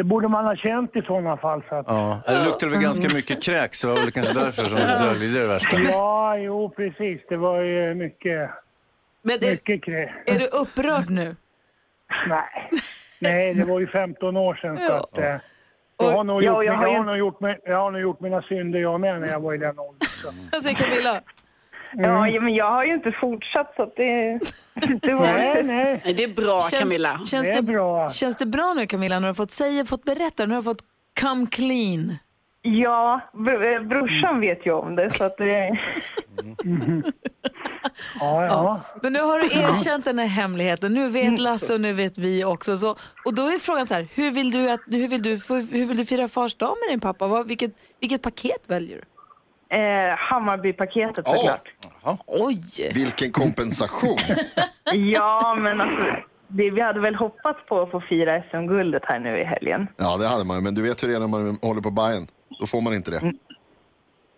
[0.00, 1.62] det borde man ha känt i sådana fall.
[1.68, 2.20] Så att, Ja.
[2.26, 5.40] Det luktade väl ganska mycket kräk, så det var väl kanske därför som du döljde
[5.40, 5.78] det värsta.
[5.78, 7.20] Ja, jo precis.
[7.28, 8.50] Det var ju mycket,
[9.22, 10.02] Men är, mycket krä.
[10.26, 11.36] är du upprörd nu?
[12.28, 12.70] Nej.
[13.20, 15.18] Nej, det var ju 15 år sedan så att...
[15.18, 15.36] Eh,
[15.98, 18.78] jag, har nog Ja, gjort, jag har nog gjort, jag har nog gjort mina synder
[18.78, 20.08] jag med när jag var i den åldern.
[20.52, 21.20] Vad säger Camilla?
[21.96, 24.38] Ja, ja, men jag har ju inte fortsatt så att det,
[25.02, 26.00] det var Nej, nej.
[26.04, 27.18] Nej, det är bra Camilla.
[27.26, 28.08] Känns Det är det, bra.
[28.10, 30.64] känns det bra nu Camilla när du har fått säga, fått berätta, nu har du
[30.64, 30.82] fått
[31.20, 32.14] come clean?
[32.62, 35.78] Ja, br- eh, brorsan vet ju om det så att det...
[38.20, 38.80] Ja, ja.
[39.02, 40.94] Men nu har du erkänt den här hemligheten.
[40.94, 42.76] Nu vet Lasse och nu vet vi också.
[42.76, 45.86] Så, och då är frågan så här, hur vill du, att, hur vill du, hur
[45.86, 47.26] vill du fira fars dag med din pappa?
[47.26, 47.70] Vad, vilket,
[48.00, 49.02] vilket paket väljer du?
[49.70, 51.34] Eh, Hammarbypaketet Ja.
[51.36, 51.68] såklart.
[52.26, 52.60] Oj!
[52.94, 54.16] Vilken kompensation.
[54.92, 56.06] Ja, men alltså,
[56.48, 59.86] det, vi hade väl hoppats på att få fira SM-guldet här nu i helgen.
[59.96, 61.90] Ja, det hade man ju, men du vet hur det är när man håller på
[61.90, 62.26] Bayern.
[62.60, 63.32] Då får man inte det.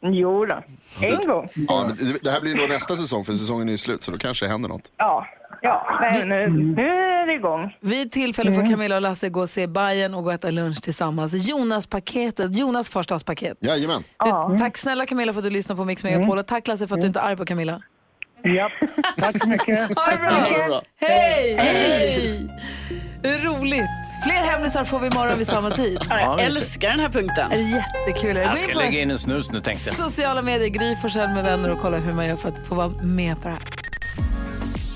[0.03, 0.63] Jo då.
[1.03, 1.49] en gång.
[1.69, 4.13] Ja, men det- det här blir nog nästa säsong, för säsongen är ju slut, så
[4.13, 4.93] då kanske det händer något.
[4.97, 5.27] Ja,
[5.63, 7.77] ja men nu, nu är det igång.
[7.81, 10.83] Vid tillfälle får Camilla och Lasse gå och se Bayern och gå och äta lunch
[10.83, 11.49] tillsammans.
[11.49, 13.59] Jonas-paketet, Jonas förstadspaket.
[13.61, 14.03] Jajamän.
[14.51, 16.95] Du, Tack snälla Camilla för att du lyssnar på Mix Megapol och tack Lasse för
[16.95, 17.83] att du inte är arg på Camilla.
[18.45, 18.73] Japp.
[19.19, 19.79] Tack så mycket.
[19.99, 20.83] Ha det bra!
[21.01, 21.57] Hej!
[21.59, 22.49] Hej!
[23.25, 23.85] Roligt!
[24.25, 25.99] Fler hemlisar får vi imorgon vid samma tid.
[26.11, 27.51] Ja, Ja, jag vi älskar den här punkten.
[27.51, 27.75] Det är
[28.07, 28.37] jättekul.
[28.37, 29.97] Jag ska lägga in en snus nu tänkte jag.
[29.97, 32.89] sociala medier, Gry Forssell med vänner och kolla hur man gör för att få vara
[32.89, 33.82] med på det här.